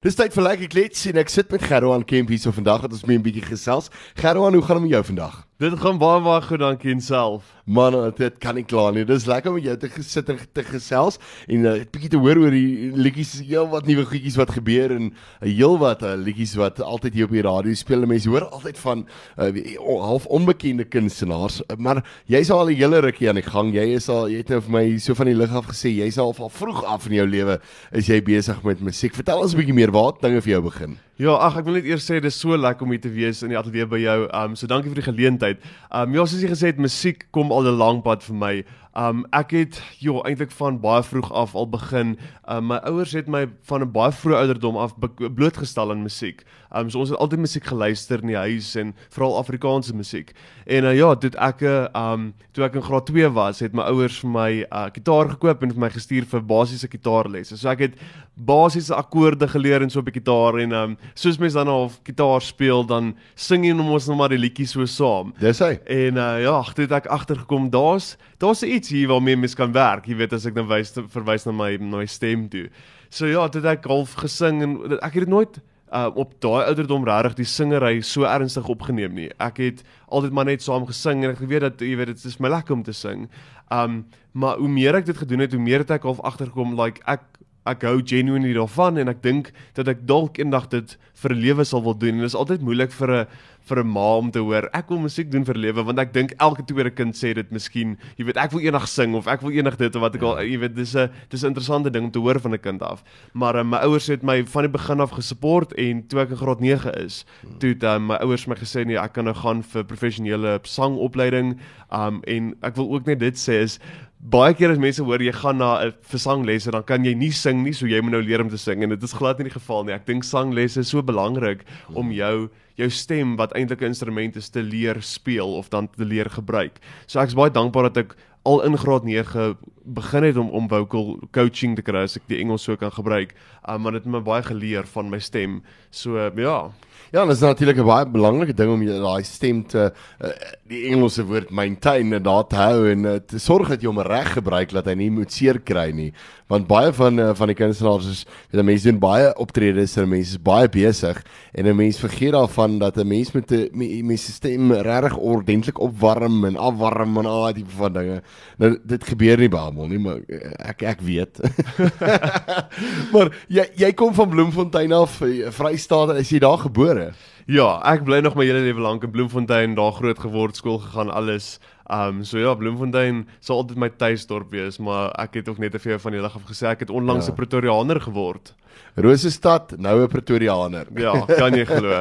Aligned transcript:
Dis 0.00 0.14
tyd 0.16 0.32
vir 0.32 0.44
lekker 0.46 0.68
klets 0.72 1.02
en 1.10 1.18
ek 1.20 1.28
sit 1.28 1.50
met 1.52 1.60
Gerwan 1.68 2.06
Kemp 2.08 2.30
hier 2.32 2.40
so 2.40 2.56
vandag 2.56 2.86
dat 2.86 2.94
ons 2.96 3.04
mee 3.04 3.18
'n 3.18 3.22
bietjie 3.26 3.44
gesels. 3.44 3.90
Gerwan, 4.16 4.54
hoe 4.56 4.64
gaan 4.64 4.80
dit 4.80 4.88
met 4.88 4.96
jou 4.96 5.04
vandag? 5.04 5.49
Dit 5.60 5.74
gaan 5.76 5.98
baie 6.00 6.22
baie 6.24 6.40
goed 6.40 6.62
dankie 6.62 6.88
en 6.88 7.02
self. 7.04 7.48
Man, 7.68 7.92
dit 8.16 8.36
kan 8.40 8.56
nie 8.56 8.62
kla 8.64 8.86
nie. 8.96 9.02
Dis 9.04 9.26
lekker 9.28 9.52
om 9.52 9.58
jou 9.60 9.74
te 9.76 9.90
gesit 9.92 10.30
en 10.32 10.38
te 10.56 10.62
gesels 10.64 11.18
en 11.52 11.60
'n 11.60 11.66
uh, 11.68 11.84
bietjie 11.84 12.08
te 12.14 12.16
hoor 12.16 12.38
oor 12.40 12.54
die 12.56 12.88
liedjies, 12.96 13.42
heel 13.44 13.68
wat 13.68 13.84
nuwe 13.84 14.06
goedjies 14.08 14.38
wat 14.40 14.54
gebeur 14.56 14.90
en 14.90 15.02
'n 15.02 15.12
uh, 15.12 15.52
heel 15.52 15.76
wat 15.78 16.00
uh, 16.02 16.14
liedjies 16.16 16.54
wat 16.56 16.80
altyd 16.80 17.12
hier 17.12 17.24
op 17.28 17.36
die 17.36 17.44
radio 17.44 17.74
speel. 17.74 18.06
Mense 18.06 18.28
hoor 18.28 18.48
altyd 18.48 18.78
van 18.78 19.06
uh, 19.36 19.76
half 20.00 20.24
onbekende 20.26 20.84
kunstenaars, 20.84 21.60
maar 21.76 22.00
jy's 22.24 22.50
al 22.50 22.70
'n 22.70 22.80
hele 22.80 23.00
rukkie 23.00 23.28
aan 23.28 23.36
die 23.36 23.50
gang. 23.52 23.74
Jy 23.74 24.00
is 24.00 24.08
al 24.08 24.28
jy 24.28 24.38
het 24.38 24.48
nou 24.48 24.60
vir 24.60 24.72
my 24.72 24.98
so 24.98 25.14
van 25.14 25.26
die 25.26 25.36
lig 25.36 25.52
af 25.52 25.68
gesê 25.68 25.92
jy's 25.92 26.16
al 26.16 26.34
al 26.38 26.48
vroeg 26.48 26.84
af 26.84 27.06
in 27.06 27.20
jou 27.20 27.26
lewe 27.26 27.60
is 27.92 28.06
jy 28.06 28.22
besig 28.22 28.62
met 28.62 28.80
musiek. 28.80 29.12
Vertel 29.12 29.38
ons 29.38 29.52
'n 29.52 29.58
bietjie 29.58 29.76
meer 29.76 29.92
waar 29.92 30.16
dinge 30.22 30.40
vir 30.40 30.52
jou 30.52 30.62
begin. 30.62 30.96
Ja, 31.20 31.34
ag 31.36 31.58
ek 31.60 31.66
wil 31.66 31.74
net 31.76 31.84
eers 31.84 32.06
sê 32.08 32.16
dis 32.24 32.36
so 32.40 32.56
lekker 32.56 32.86
om 32.86 32.94
hier 32.94 33.00
te 33.04 33.10
wees 33.12 33.42
in 33.44 33.50
die 33.52 33.56
ateljee 33.58 33.84
by 33.90 33.98
jou. 34.00 34.20
Um 34.38 34.54
so 34.56 34.64
dankie 34.70 34.88
vir 34.88 35.02
die 35.02 35.04
geleentheid. 35.04 35.66
Um 35.92 36.14
ja, 36.16 36.24
soos 36.24 36.40
jy 36.40 36.48
gesê 36.48 36.70
het, 36.70 36.80
musiek 36.80 37.26
kom 37.36 37.52
al 37.52 37.68
'n 37.68 37.76
lang 37.76 38.00
pad 38.06 38.24
vir 38.24 38.38
my. 38.40 38.52
Um 38.98 39.22
ek 39.30 39.52
het 39.54 39.76
ja 40.02 40.16
eintlik 40.26 40.50
van 40.58 40.80
baie 40.82 41.02
vroeg 41.06 41.28
af 41.32 41.54
al 41.54 41.68
begin. 41.70 42.16
Um 42.50 42.66
my 42.72 42.80
ouers 42.90 43.12
het 43.14 43.28
my 43.28 43.46
van 43.62 43.82
'n 43.82 43.92
baie 43.92 44.10
vroeë 44.10 44.34
ouderdom 44.34 44.76
af 44.76 44.94
blootgestel 45.16 45.90
aan 45.90 46.02
musiek. 46.02 46.42
Um 46.74 46.90
so 46.90 46.98
ons 46.98 47.10
het 47.10 47.18
altyd 47.18 47.40
musiek 47.40 47.64
geluister 47.64 48.20
in 48.20 48.26
die 48.26 48.36
huis 48.36 48.74
en 48.74 48.94
veral 49.10 49.38
Afrikaanse 49.38 49.94
musiek. 49.94 50.32
En 50.66 50.84
uh, 50.84 50.96
ja, 50.96 51.14
toe 51.14 51.30
ek 51.38 51.62
um 51.94 52.34
toe 52.52 52.64
ek 52.64 52.74
in 52.74 52.82
graad 52.82 53.06
2 53.06 53.30
was, 53.30 53.60
het 53.60 53.72
my 53.72 53.82
ouers 53.82 54.18
vir 54.18 54.30
my 54.30 54.50
'n 54.50 54.66
uh, 54.72 54.90
gitaar 54.90 55.30
gekoop 55.30 55.62
en 55.62 55.70
vir 55.70 55.80
my 55.80 55.90
gestuur 55.90 56.24
vir 56.24 56.40
basiese 56.42 56.88
gitaarlesse. 56.88 57.56
So 57.56 57.68
ek 57.68 57.78
het 57.78 57.94
basiese 58.34 58.94
akkoorde 58.94 59.48
geleer 59.48 59.82
en 59.82 59.90
so 59.90 60.00
op 60.00 60.04
die 60.06 60.18
gitaar 60.18 60.58
en 60.58 60.72
um 60.72 60.96
soos 61.14 61.38
mense 61.38 61.54
dan 61.54 61.68
al 61.68 61.90
gitaar 62.04 62.40
speel, 62.42 62.84
dan 62.84 63.14
sing 63.34 63.64
jy 63.64 63.72
nog 63.72 64.16
maar 64.16 64.28
die 64.28 64.38
liedjies 64.38 64.72
so 64.72 64.84
saam. 64.86 65.32
Dis 65.38 65.58
hy. 65.58 65.78
En 65.86 66.16
uh, 66.16 66.42
ja, 66.42 66.62
toe 66.74 66.84
het 66.84 66.92
ek 66.92 67.06
agtergekom 67.06 67.70
daar's 67.70 68.16
daar's 68.38 68.62
'n 68.62 68.79
iets 68.80 68.92
hier 68.94 69.10
waarmee 69.12 69.38
mens 69.38 69.56
kan 69.58 69.72
werk. 69.76 70.08
Jy 70.08 70.16
weet 70.20 70.34
as 70.36 70.48
ek 70.48 70.56
nou 70.58 70.66
wys 70.70 70.94
verwys 71.12 71.46
na 71.46 71.54
my 71.54 71.74
my 71.80 72.06
stem 72.08 72.48
toe. 72.52 72.68
So 73.12 73.28
ja, 73.28 73.46
dit 73.52 73.66
ek 73.68 73.86
half 73.90 74.16
gesing 74.22 74.64
en 74.64 74.78
ek 74.98 75.18
het 75.18 75.26
dit 75.26 75.32
nooit 75.32 75.60
uh, 75.92 76.08
op 76.14 76.34
daai 76.42 76.68
ouderdom 76.70 77.04
regtig 77.08 77.40
die 77.40 77.48
singery 77.48 78.00
so 78.06 78.26
ernstig 78.28 78.68
opgeneem 78.70 79.16
nie. 79.16 79.28
Ek 79.42 79.60
het 79.62 79.84
altyd 80.08 80.34
maar 80.36 80.48
net 80.48 80.64
saam 80.64 80.86
gesing 80.88 81.24
en 81.24 81.34
ek 81.34 81.42
weet 81.42 81.66
dat 81.66 81.84
jy 81.84 81.96
weet 82.00 82.14
dit 82.14 82.26
is 82.30 82.38
my 82.42 82.52
lekker 82.52 82.78
om 82.78 82.84
te 82.86 82.96
sing. 82.96 83.28
Um 83.70 84.04
maar 84.30 84.60
hoe 84.62 84.70
meer 84.70 84.94
ek 84.94 85.08
dit 85.08 85.18
gedoen 85.18 85.42
het, 85.42 85.54
hoe 85.56 85.62
meer 85.62 85.82
het 85.82 85.90
ek 85.96 86.04
half 86.06 86.20
agtergekom 86.22 86.76
like 86.78 87.02
ek 87.10 87.24
ek 87.70 87.86
hou 87.88 88.00
genuinely 88.04 88.52
daarvan 88.56 88.98
en 88.98 89.08
ek 89.08 89.22
dink 89.22 89.52
dat 89.74 89.88
ek 89.88 90.06
dalk 90.06 90.38
eendag 90.38 90.68
dit 90.70 90.96
vir 91.22 91.34
'n 91.34 91.40
lewe 91.40 91.64
sal 91.64 91.82
wil 91.82 91.94
doen. 91.94 92.14
En 92.14 92.24
dit 92.24 92.32
is 92.32 92.34
altyd 92.34 92.60
moeilik 92.60 92.92
vir 92.92 93.10
'n 93.10 93.26
vir 93.70 93.82
'n 93.84 93.92
ma 93.92 94.16
om 94.18 94.30
te 94.30 94.40
hoor 94.42 94.68
ek 94.72 94.88
wil 94.88 94.98
musiek 94.98 95.30
doen 95.30 95.44
vir 95.44 95.54
lewe 95.54 95.84
want 95.84 95.98
ek 95.98 96.12
dink 96.12 96.32
elke 96.38 96.64
tweede 96.66 96.90
kind 96.90 97.14
sê 97.14 97.32
dit 97.34 97.50
miskien 97.54 97.96
jy 98.18 98.24
weet 98.26 98.40
ek 98.40 98.52
wil 98.54 98.64
eendag 98.64 98.88
sing 98.88 99.14
of 99.14 99.28
ek 99.30 99.44
wil 99.44 99.54
eendag 99.54 99.76
dit 99.78 99.96
of 99.96 100.02
wat 100.02 100.16
ek 100.18 100.24
al 100.26 100.40
jy 100.42 100.58
weet 100.58 100.74
dis 100.74 100.94
'n 100.96 101.10
dis 101.30 101.44
'n 101.44 101.52
interessante 101.52 101.90
ding 101.90 102.04
om 102.04 102.10
te 102.10 102.18
hoor 102.18 102.40
van 102.40 102.54
'n 102.54 102.58
kind 102.58 102.82
af. 102.82 103.04
Maar 103.32 103.56
uh, 103.56 103.64
my 103.64 103.78
ouers 103.86 104.06
het 104.06 104.22
my 104.22 104.44
van 104.44 104.62
die 104.62 104.72
begin 104.72 105.00
af 105.00 105.10
gesupport 105.10 105.72
en 105.74 106.06
toe 106.06 106.20
ek 106.20 106.30
in 106.30 106.36
graad 106.36 106.60
9 106.60 106.94
is 107.04 107.24
toe 107.58 107.70
het 107.70 107.82
uh, 107.84 107.98
my 107.98 108.16
ouers 108.24 108.46
my 108.46 108.56
gesê 108.56 108.84
nee 108.84 108.98
ek 108.98 109.12
kan 109.12 109.24
nou 109.24 109.34
gaan 109.34 109.62
vir 109.62 109.84
professionele 109.84 110.58
sangopleiding. 110.62 111.58
Um 111.92 112.22
en 112.26 112.54
ek 112.62 112.76
wil 112.76 112.90
ook 112.90 113.06
net 113.06 113.18
dit 113.18 113.34
sê 113.34 113.62
is 113.62 113.78
baie 114.20 114.52
keer 114.54 114.70
as 114.74 114.80
mense 114.80 115.00
hoor 115.00 115.22
jy 115.24 115.32
gaan 115.32 115.58
na 115.58 115.80
'n 115.80 115.92
versanglesse 116.02 116.70
dan 116.70 116.82
kan 116.82 117.04
jy 117.04 117.14
nie 117.14 117.32
sing 117.32 117.64
nie 117.64 117.72
so 117.72 117.86
jy 117.86 118.00
moet 118.02 118.12
nou 118.12 118.22
leer 118.22 118.40
om 118.40 118.50
te 118.50 118.58
sing. 118.58 118.82
En 118.82 118.90
dit 118.90 119.02
is 119.02 119.12
glad 119.12 119.38
nie 119.38 119.48
die 119.48 119.58
geval 119.58 119.84
nie. 119.84 119.94
Ek 119.94 120.06
dink 120.06 120.24
sanglesse 120.24 120.80
is 120.80 120.88
so 120.88 121.02
belangrik 121.02 121.64
om 121.94 122.12
jou 122.12 122.50
jou 122.80 122.90
stem 122.90 123.36
wat 123.36 123.52
eintlik 123.52 123.82
'n 123.82 123.92
instrument 123.92 124.36
is 124.36 124.48
te 124.48 124.62
leer 124.62 125.02
speel 125.02 125.56
of 125.56 125.68
dan 125.68 125.88
te 125.90 126.04
leer 126.04 126.30
gebruik. 126.30 126.80
So 127.06 127.20
ek 127.20 127.28
is 127.28 127.34
baie 127.34 127.50
dankbaar 127.50 127.92
dat 127.92 127.96
ek 127.96 128.16
al 128.42 128.62
in 128.64 128.78
graad 128.78 129.04
9 129.04 129.56
begin 129.84 130.22
het 130.22 130.36
om 130.36 130.50
om 130.50 130.68
vocal 130.68 131.18
coaching 131.32 131.76
te 131.76 131.82
kry 131.82 132.04
as 132.04 132.16
ek 132.16 132.28
die 132.30 132.38
Engels 132.40 132.64
so 132.64 132.76
kan 132.76 132.92
gebruik. 132.92 133.34
Um, 133.68 133.82
maar 133.82 133.92
dit 133.92 134.04
het 134.04 134.12
my 134.12 134.22
baie 134.24 134.42
geleer 134.42 134.86
van 134.86 135.10
my 135.10 135.18
stem. 135.18 135.62
So 135.90 136.16
uh, 136.16 136.30
ja. 136.36 136.70
Ja, 137.10 137.24
dit 137.26 137.34
is 137.34 137.40
natuurlik 137.40 137.76
'n 137.76 137.86
baie 137.86 138.06
belangrike 138.06 138.54
ding 138.54 138.70
om 138.70 138.82
jy 138.82 139.00
daai 139.02 139.24
stem 139.24 139.64
te 139.66 139.90
uh, 140.22 140.28
die 140.68 140.84
Engelse 140.92 141.24
woord 141.26 141.50
maintain 141.50 142.12
en 142.12 142.22
daar 142.22 142.46
te 142.46 142.56
hou 142.56 142.88
en 142.90 143.04
uh, 143.04 143.14
te 143.18 143.38
sorg 143.38 143.68
dat 143.68 143.82
jy 143.82 143.88
hom 143.88 143.98
reg 143.98 144.32
gebruik 144.32 144.70
dat 144.70 144.86
hy 144.86 144.94
nie 144.94 145.10
moet 145.10 145.32
seer 145.32 145.58
kry 145.58 145.90
nie. 145.90 146.12
Want 146.46 146.68
baie 146.70 146.92
van 146.92 147.18
uh, 147.18 147.34
van 147.34 147.50
die 147.50 147.58
kunstenaars 147.58 148.06
is 148.06 148.26
weet 148.52 148.64
mense 148.64 148.86
doen 148.86 149.00
baie 149.02 149.34
optredes 149.34 149.96
en 149.96 150.08
mense 150.08 150.38
is 150.38 150.42
baie 150.42 150.68
besig 150.68 151.18
en 151.52 151.66
'n 151.66 151.76
mens 151.76 151.98
vergeet 151.98 152.32
daarvan 152.32 152.69
dat 152.78 152.96
'n 152.96 153.06
mens 153.06 153.32
met 153.32 153.50
'n 153.50 154.06
mens 154.06 154.24
se 154.24 154.32
stem 154.32 154.72
regtig 154.72 155.16
ordentlik 155.16 155.78
opwarm 155.78 156.44
en 156.44 156.56
afwarm 156.56 157.16
en 157.18 157.26
al 157.26 157.42
daai 157.42 157.54
tipe 157.54 157.70
van 157.70 157.92
dinge. 157.92 158.22
Nou 158.58 158.78
dit 158.84 159.04
gebeur 159.04 159.38
nie 159.38 159.48
baie 159.48 159.72
mal 159.72 159.86
nie, 159.86 159.98
maar 159.98 160.20
ek 160.58 160.82
ek 160.82 161.00
weet. 161.00 161.40
maar 163.12 163.32
jy 163.48 163.66
jy 163.74 163.92
kom 163.92 164.14
van 164.14 164.28
Bloemfontein 164.28 164.92
af, 164.92 165.20
Vrystaat, 165.48 166.16
is 166.16 166.30
jy 166.30 166.38
daar 166.38 166.58
gebore? 166.58 167.12
Ja, 167.46 167.80
ek 167.82 168.04
bly 168.04 168.20
nog 168.20 168.36
my 168.38 168.44
hele 168.44 168.60
lewe 168.62 168.80
lank 168.80 169.02
in 169.02 169.10
Bloemfontein, 169.10 169.74
daar 169.74 169.92
groot 169.92 170.18
geword, 170.18 170.56
skool 170.56 170.78
gegaan, 170.78 171.10
alles. 171.10 171.58
Um 171.90 172.22
so 172.24 172.38
ja, 172.38 172.54
Bloemfontein 172.54 173.24
sal 173.40 173.64
altyd 173.64 173.78
my 173.82 173.88
tuisdorp 173.98 174.52
wees, 174.54 174.78
maar 174.78 175.10
ek 175.18 175.40
het 175.40 175.48
ook 175.50 175.58
net 175.58 175.74
jou 175.74 175.98
van 175.98 176.14
lig 176.14 176.36
af 176.36 176.46
gesê 176.46 176.68
ek 176.70 176.80
het 176.86 176.90
onlangs 176.90 177.26
'n 177.26 177.30
ja. 177.30 177.36
Pretoriaaner 177.36 178.00
geword. 178.00 178.54
Rosestad, 178.96 179.76
nou 179.78 180.02
'n 180.02 180.08
Pretoriaaner. 180.08 180.86
Ja, 180.96 181.14
kan 181.26 181.54
jy 181.54 181.64
glo. 181.64 182.00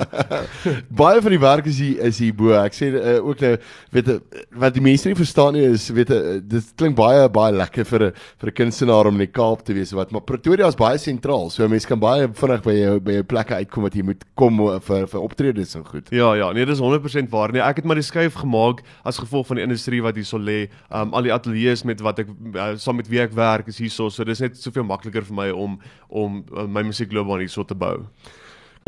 Baie 1.01 1.21
van 1.21 1.31
die 1.31 1.39
werk 1.39 1.65
is 1.65 1.79
hier 1.79 2.01
is 2.07 2.19
hier 2.19 2.33
bo. 2.33 2.51
Ek 2.53 2.73
sê 2.73 2.89
uh, 2.93 3.19
ook 3.25 3.39
nou 3.39 3.55
weet 3.91 4.09
wat 4.51 4.73
die 4.73 4.83
mense 4.83 5.07
nie 5.07 5.17
verstaan 5.17 5.53
nie 5.53 5.65
is 5.69 5.89
weet 5.93 6.11
uh, 6.11 6.39
dit 6.41 6.71
klink 6.75 6.95
baie 6.97 7.27
baie 7.29 7.53
lekker 7.53 7.85
vir 7.85 8.03
'n 8.09 8.13
vir 8.41 8.49
'n 8.49 8.57
kunstenaar 8.61 9.07
om 9.07 9.19
in 9.19 9.25
die 9.27 9.33
Kaap 9.33 9.63
te 9.65 9.73
wees 9.73 9.91
wat 9.91 10.11
maar 10.11 10.21
Pretoria 10.21 10.67
is 10.67 10.75
baie 10.75 10.97
sentraal. 10.97 11.49
So 11.49 11.67
mense 11.67 11.87
kan 11.87 11.99
baie 11.99 12.27
vinnig 12.27 12.63
by 12.63 12.73
jou 12.73 12.99
by 12.99 13.13
jou 13.19 13.23
plekke 13.23 13.55
uitkom 13.55 13.83
wat 13.83 13.95
jy 13.95 14.03
moet 14.03 14.23
kom 14.35 14.57
vir 14.57 15.07
vir 15.07 15.21
optredes 15.21 15.75
en 15.75 15.85
goed. 15.85 16.09
Ja, 16.11 16.33
ja, 16.35 16.51
nee, 16.51 16.65
dis 16.65 16.79
100% 16.79 17.29
waar. 17.29 17.51
Nee, 17.51 17.61
ek 17.61 17.81
het 17.81 17.85
maar 17.85 17.99
die 17.99 18.03
skuif 18.05 18.35
gemaak 18.41 18.83
as 19.05 19.17
gevolg 19.17 19.47
van 19.47 19.57
die 19.57 19.65
industrie 19.65 20.01
wat 20.01 20.15
hier 20.15 20.25
so 20.25 20.37
lê. 20.37 20.69
Um 20.91 21.13
al 21.13 21.23
die 21.23 21.33
ateljee's 21.33 21.83
met 21.83 22.01
wat 22.01 22.19
ek 22.19 22.27
uh, 22.29 22.73
saam 22.77 22.99
met 22.99 23.09
wie 23.09 23.21
ek 23.21 23.33
werk 23.37 23.67
is 23.67 23.79
hierso. 23.79 24.09
So 24.09 24.23
dis 24.23 24.41
net 24.41 24.57
soveel 24.57 24.87
makliker 24.87 25.25
vir 25.25 25.35
my 25.35 25.49
om 25.51 25.79
om 26.09 26.43
uh, 26.57 26.65
my 26.65 26.78
musiekloopbaan 26.83 27.43
hierso 27.45 27.65
te 27.65 27.75
bou. 27.75 28.05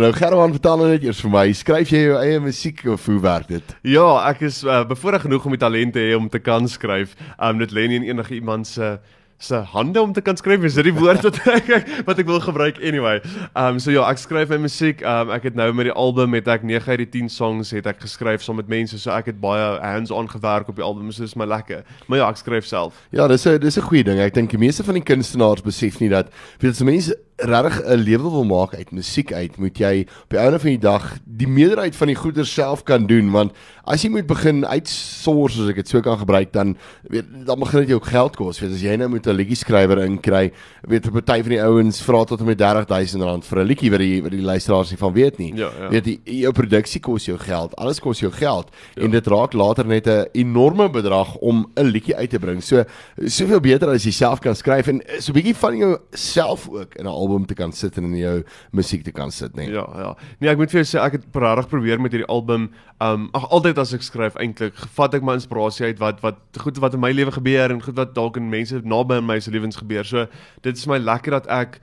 Nou 0.02 0.12
Gerwan, 0.16 0.54
vertel 0.56 0.78
nou 0.80 0.88
net 0.90 1.04
eers 1.04 1.20
vir 1.22 1.32
my, 1.34 1.46
skryf 1.54 1.92
jy 1.94 2.00
jou 2.08 2.18
eie 2.18 2.40
musiek 2.42 2.80
of 2.90 3.06
hoe 3.06 3.20
werk 3.22 3.50
dit? 3.52 3.74
Ja, 3.86 4.08
ek 4.32 4.46
is 4.48 4.64
uh, 4.64 4.82
bevoorreg 4.88 5.28
genoeg 5.28 5.46
om 5.46 5.54
die 5.54 5.62
talente 5.62 6.00
te 6.00 6.06
hê 6.08 6.16
om 6.18 6.30
te 6.32 6.40
kan 6.42 6.68
skryf. 6.72 7.14
Um 7.38 7.60
dit 7.62 7.76
lê 7.76 7.88
nie 7.92 8.00
in 8.02 8.08
enige 8.14 8.38
iemand 8.40 8.70
se 8.70 8.96
uh, 8.96 9.20
se 9.42 9.56
hande 9.56 10.02
om 10.02 10.14
te 10.14 10.22
kan 10.22 10.38
skryf 10.38 10.64
is 10.64 10.76
dit 10.78 10.86
die 10.92 10.94
woord 10.94 11.24
wat 11.26 11.40
ek 11.50 11.70
wat 12.08 12.20
ek 12.22 12.28
wil 12.30 12.42
gebruik 12.44 12.78
anyway. 12.86 13.20
Um 13.58 13.80
so 13.82 13.94
ja, 13.94 14.04
ek 14.10 14.22
skryf 14.22 14.52
my 14.54 14.60
musiek. 14.62 15.02
Um 15.08 15.34
ek 15.34 15.50
het 15.50 15.58
nou 15.58 15.72
met 15.76 15.90
die 15.90 15.96
album 15.98 16.34
met 16.36 16.50
ek 16.52 16.66
9 16.68 16.94
uit 16.94 17.02
die 17.04 17.10
10 17.18 17.32
songs 17.34 17.74
het 17.76 17.90
ek 17.90 18.04
geskryf 18.06 18.46
saam 18.46 18.62
met 18.62 18.70
mense. 18.72 19.00
So 19.02 19.14
ek 19.16 19.32
het 19.34 19.42
baie 19.42 19.74
hands-on 19.82 20.30
gewerk 20.32 20.70
op 20.70 20.78
die 20.78 20.86
album. 20.86 21.10
So 21.12 21.26
dis 21.26 21.38
my 21.40 21.50
lekker. 21.50 21.82
Maar 22.08 22.24
ja, 22.24 22.30
ek 22.30 22.42
skryf 22.42 22.70
self. 22.70 23.02
Ja, 23.10 23.28
dis 23.32 23.48
'n 23.48 23.60
dis 23.60 23.78
'n 23.78 23.88
goeie 23.90 24.04
ding. 24.06 24.20
Ek 24.20 24.34
dink 24.34 24.54
die 24.54 24.62
meeste 24.62 24.84
van 24.84 24.94
die 24.94 25.06
kunstenaars 25.06 25.66
besef 25.66 26.00
nie 26.00 26.10
dat 26.10 26.30
weet 26.60 26.78
jy 26.78 26.86
mense 26.86 27.18
regtig 27.42 27.82
'n 27.86 28.04
lewe 28.04 28.30
wil 28.30 28.44
maak 28.44 28.76
uit 28.76 28.92
musiek 28.92 29.34
uit, 29.34 29.58
moet 29.58 29.78
jy 29.78 30.06
op 30.24 30.30
die 30.30 30.40
einde 30.40 30.60
van 30.60 30.70
die 30.70 30.80
dag 30.80 31.18
die 31.26 31.48
meerderheid 31.48 31.96
van 31.96 32.08
die 32.08 32.16
goeder 32.16 32.46
self 32.46 32.84
kan 32.84 33.08
doen 33.08 33.32
want 33.32 33.52
as 33.84 34.04
jy 34.06 34.12
moet 34.14 34.28
begin 34.30 34.62
uitsource 34.66 35.62
as 35.62 35.72
ek 35.72 35.82
dit 35.82 35.90
so 35.90 36.02
kan 36.06 36.20
gebruik 36.22 36.52
dan 36.54 36.76
weet 37.10 37.26
dan 37.48 37.60
begin 37.60 37.84
dit 37.84 37.94
jou 37.96 38.02
geld 38.04 38.36
kos. 38.38 38.60
Weet 38.62 38.76
as 38.76 38.84
jy 38.84 38.96
nou 39.00 39.10
moet 39.10 39.28
'n 39.28 39.36
liedjie 39.36 39.58
skrywer 39.58 40.04
inkry, 40.06 40.52
weet 40.88 41.08
'n 41.08 41.12
party 41.12 41.42
van 41.42 41.50
die 41.50 41.64
ouens 41.64 42.02
vra 42.02 42.24
tot 42.24 42.40
en 42.40 42.46
met 42.46 42.62
R30000 42.62 43.46
vir 43.46 43.60
'n 43.60 43.68
liedjie 43.68 43.92
wat 43.92 44.00
die 44.00 44.22
wat 44.22 44.32
die 44.32 44.42
luisteraars 44.42 44.90
nie 44.90 44.98
van 44.98 45.14
weet 45.14 45.38
nie. 45.38 45.56
Ja, 45.56 45.70
ja. 45.80 45.90
Weet 45.90 46.06
jy 46.06 46.20
jou 46.24 46.52
produksie 46.52 47.02
kos 47.02 47.26
jou 47.26 47.38
geld, 47.38 47.76
alles 47.76 48.00
kos 48.00 48.20
jou 48.20 48.32
geld 48.32 48.70
ja. 48.96 49.04
en 49.04 49.12
dit 49.12 49.28
raak 49.28 49.54
later 49.54 49.86
net 49.86 50.08
'n 50.08 50.26
enorme 50.34 50.90
bedrag 50.90 51.36
om 51.38 51.68
'n 51.76 51.86
liedjie 51.86 52.16
uit 52.16 52.30
te 52.30 52.40
bring. 52.40 52.62
So 52.64 52.84
soveel 53.26 53.60
beter 53.60 53.90
as 53.90 54.04
jy 54.04 54.12
self 54.12 54.40
kan 54.40 54.56
skryf 54.56 54.88
en 54.88 55.02
so 55.20 55.32
'n 55.32 55.36
bietjie 55.42 55.56
van 55.56 55.78
jou 55.78 55.98
self 56.12 56.70
ook 56.70 56.96
in 56.96 57.06
'n 57.06 57.08
album 57.08 57.31
te 57.48 57.56
kan 57.58 57.72
sit 57.72 57.98
en 57.98 58.10
in 58.10 58.18
jou 58.20 58.44
musiek 58.72 59.04
te 59.04 59.12
kan 59.12 59.32
sit, 59.32 59.56
nee. 59.56 59.70
Ja, 59.72 59.86
ja. 59.98 60.16
Nee, 60.40 60.50
ek 60.52 60.58
moet 60.58 60.72
vir 60.72 60.82
jou 60.82 60.88
sê 60.92 61.02
ek 61.04 61.20
het 61.20 61.26
regtig 61.34 61.70
probeer 61.72 62.02
met 62.02 62.12
hierdie 62.12 62.30
album. 62.32 62.72
Um 63.00 63.30
ag 63.38 63.50
altyd 63.50 63.78
as 63.78 63.94
ek 63.94 64.06
skryf 64.06 64.36
eintlik, 64.36 64.78
vat 64.98 65.14
ek 65.18 65.24
my 65.24 65.38
inspirasie 65.40 65.92
uit 65.92 66.00
wat 66.00 66.22
wat 66.26 66.42
goed 66.64 66.82
wat 66.84 66.98
in 66.98 67.04
my 67.04 67.12
lewe 67.12 67.32
gebeur 67.32 67.72
en 67.72 67.82
goed 67.82 67.98
wat 67.98 68.16
dalk 68.16 68.38
in 68.38 68.50
mense 68.50 68.82
naby 68.84 69.22
in 69.22 69.26
my 69.26 69.40
se 69.40 69.52
lewens 69.52 69.80
gebeur. 69.80 70.06
So 70.06 70.28
dit 70.62 70.78
is 70.78 70.88
my 70.88 71.00
lekker 71.02 71.40
dat 71.40 71.48
ek 71.48 71.80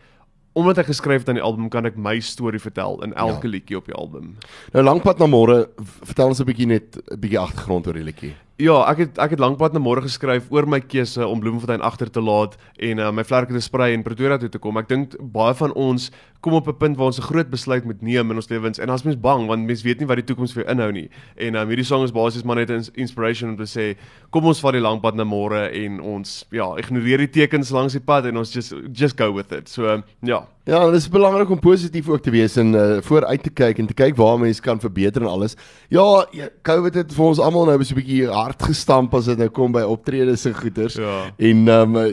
omdat 0.59 0.81
ek 0.83 0.91
geskryf 0.91 1.23
het 1.23 1.29
aan 1.29 1.39
die 1.39 1.45
album 1.45 1.69
kan 1.71 1.87
ek 1.87 1.97
my 1.97 2.17
storie 2.25 2.61
vertel 2.61 2.99
in 3.07 3.15
elke 3.15 3.47
ja. 3.47 3.53
liedjie 3.55 3.79
op 3.79 3.87
die 3.87 3.95
album. 3.95 4.35
Nou 4.75 4.83
lankpad 4.83 5.21
na 5.23 5.29
môre, 5.31 5.69
vertel 6.03 6.35
ons 6.35 6.41
'n 6.41 6.49
bietjie 6.49 6.67
net 6.67 6.99
'n 6.99 7.21
bietjie 7.21 7.39
agtergrond 7.39 7.87
oor 7.87 7.95
die 7.95 8.09
liedjie. 8.09 8.35
Ja, 8.59 8.81
ek 8.91 8.99
het 8.99 9.19
ek 9.23 9.37
het 9.37 9.39
lankpad 9.39 9.71
na 9.71 9.79
môre 9.79 10.03
geskryf 10.03 10.49
oor 10.51 10.67
my 10.67 10.81
keuse 10.83 11.23
om 11.23 11.39
Bloemfontein 11.39 11.83
agter 11.87 12.09
te 12.11 12.19
laat 12.19 12.57
en 12.83 12.99
uh, 12.99 13.13
my 13.15 13.23
vlerke 13.23 13.55
te 13.55 13.61
sprei 13.63 13.93
en 13.95 14.03
Pretoria 14.03 14.35
toe 14.43 14.49
te 14.51 14.59
kom. 14.59 14.81
Ek 14.81 14.89
dink 14.91 15.15
baie 15.23 15.55
van 15.55 15.71
ons 15.79 16.09
kom 16.43 16.57
op 16.59 16.67
'n 16.67 16.75
punt 16.75 16.99
waar 16.99 17.07
ons 17.07 17.21
'n 17.23 17.29
groot 17.31 17.51
besluit 17.51 17.85
moet 17.85 18.03
neem 18.03 18.31
in 18.31 18.37
ons 18.37 18.51
lewens 18.51 18.83
en 18.83 18.91
as 18.91 19.05
mens 19.05 19.15
bang 19.15 19.47
want 19.47 19.63
mens 19.63 19.83
weet 19.87 20.01
nie 20.01 20.09
wat 20.11 20.19
die 20.19 20.27
toekoms 20.27 20.53
vir 20.53 20.65
jou 20.65 20.73
inhou 20.75 20.91
nie. 20.93 21.09
En 21.37 21.55
um, 21.55 21.69
hierdie 21.69 21.87
song 21.87 22.03
is 22.03 22.11
basies 22.11 22.43
maar 22.43 22.57
net 22.57 22.71
'n 22.71 22.83
inspiration 22.95 23.51
om 23.51 23.57
te 23.57 23.63
sê 23.63 23.97
kom 24.31 24.45
ons 24.45 24.61
vat 24.61 24.73
die 24.73 24.83
lankpad 24.83 25.15
na 25.15 25.25
môre 25.25 25.71
en 25.71 26.01
ons 26.01 26.45
ja, 26.51 26.75
ignoreer 26.77 27.19
die 27.19 27.31
tekens 27.31 27.71
langs 27.71 27.93
die 27.93 28.03
pad 28.03 28.27
en 28.27 28.37
ons 28.39 28.53
just 28.53 28.75
just 28.93 29.17
go 29.17 29.33
with 29.33 29.53
it. 29.53 29.69
So 29.69 29.87
um, 29.87 30.03
ja. 30.21 30.49
Ja, 30.69 30.83
dit 30.85 30.99
is 31.01 31.09
belangrik 31.09 31.49
om 31.51 31.59
positief 31.59 32.09
ook 32.13 32.21
te 32.21 32.31
wees 32.31 32.57
en 32.61 32.75
uh, 32.77 32.99
vooruit 33.01 33.41
te 33.43 33.51
kyk 33.51 33.79
en 33.81 33.87
te 33.89 33.95
kyk 33.97 34.19
waar 34.19 34.37
mense 34.37 34.61
kan 34.61 34.77
verbeter 34.81 35.23
en 35.25 35.29
alles. 35.31 35.55
Ja, 35.89 36.27
ja 36.37 36.51
COVID 36.69 36.99
het 37.01 37.15
vir 37.17 37.25
ons 37.25 37.39
almal 37.41 37.65
nou 37.71 37.77
'n 37.79 37.95
bietjie 37.97 38.27
hard 38.29 38.63
gestamp 38.63 39.15
as 39.17 39.31
dit 39.33 39.39
nou 39.39 39.49
kom 39.49 39.73
by 39.73 39.81
optredes 39.81 40.45
en 40.45 40.53
goeters. 40.55 40.99
Ja. 41.01 41.33
En 41.39 41.69
ehm 41.69 41.97
um, 41.97 42.05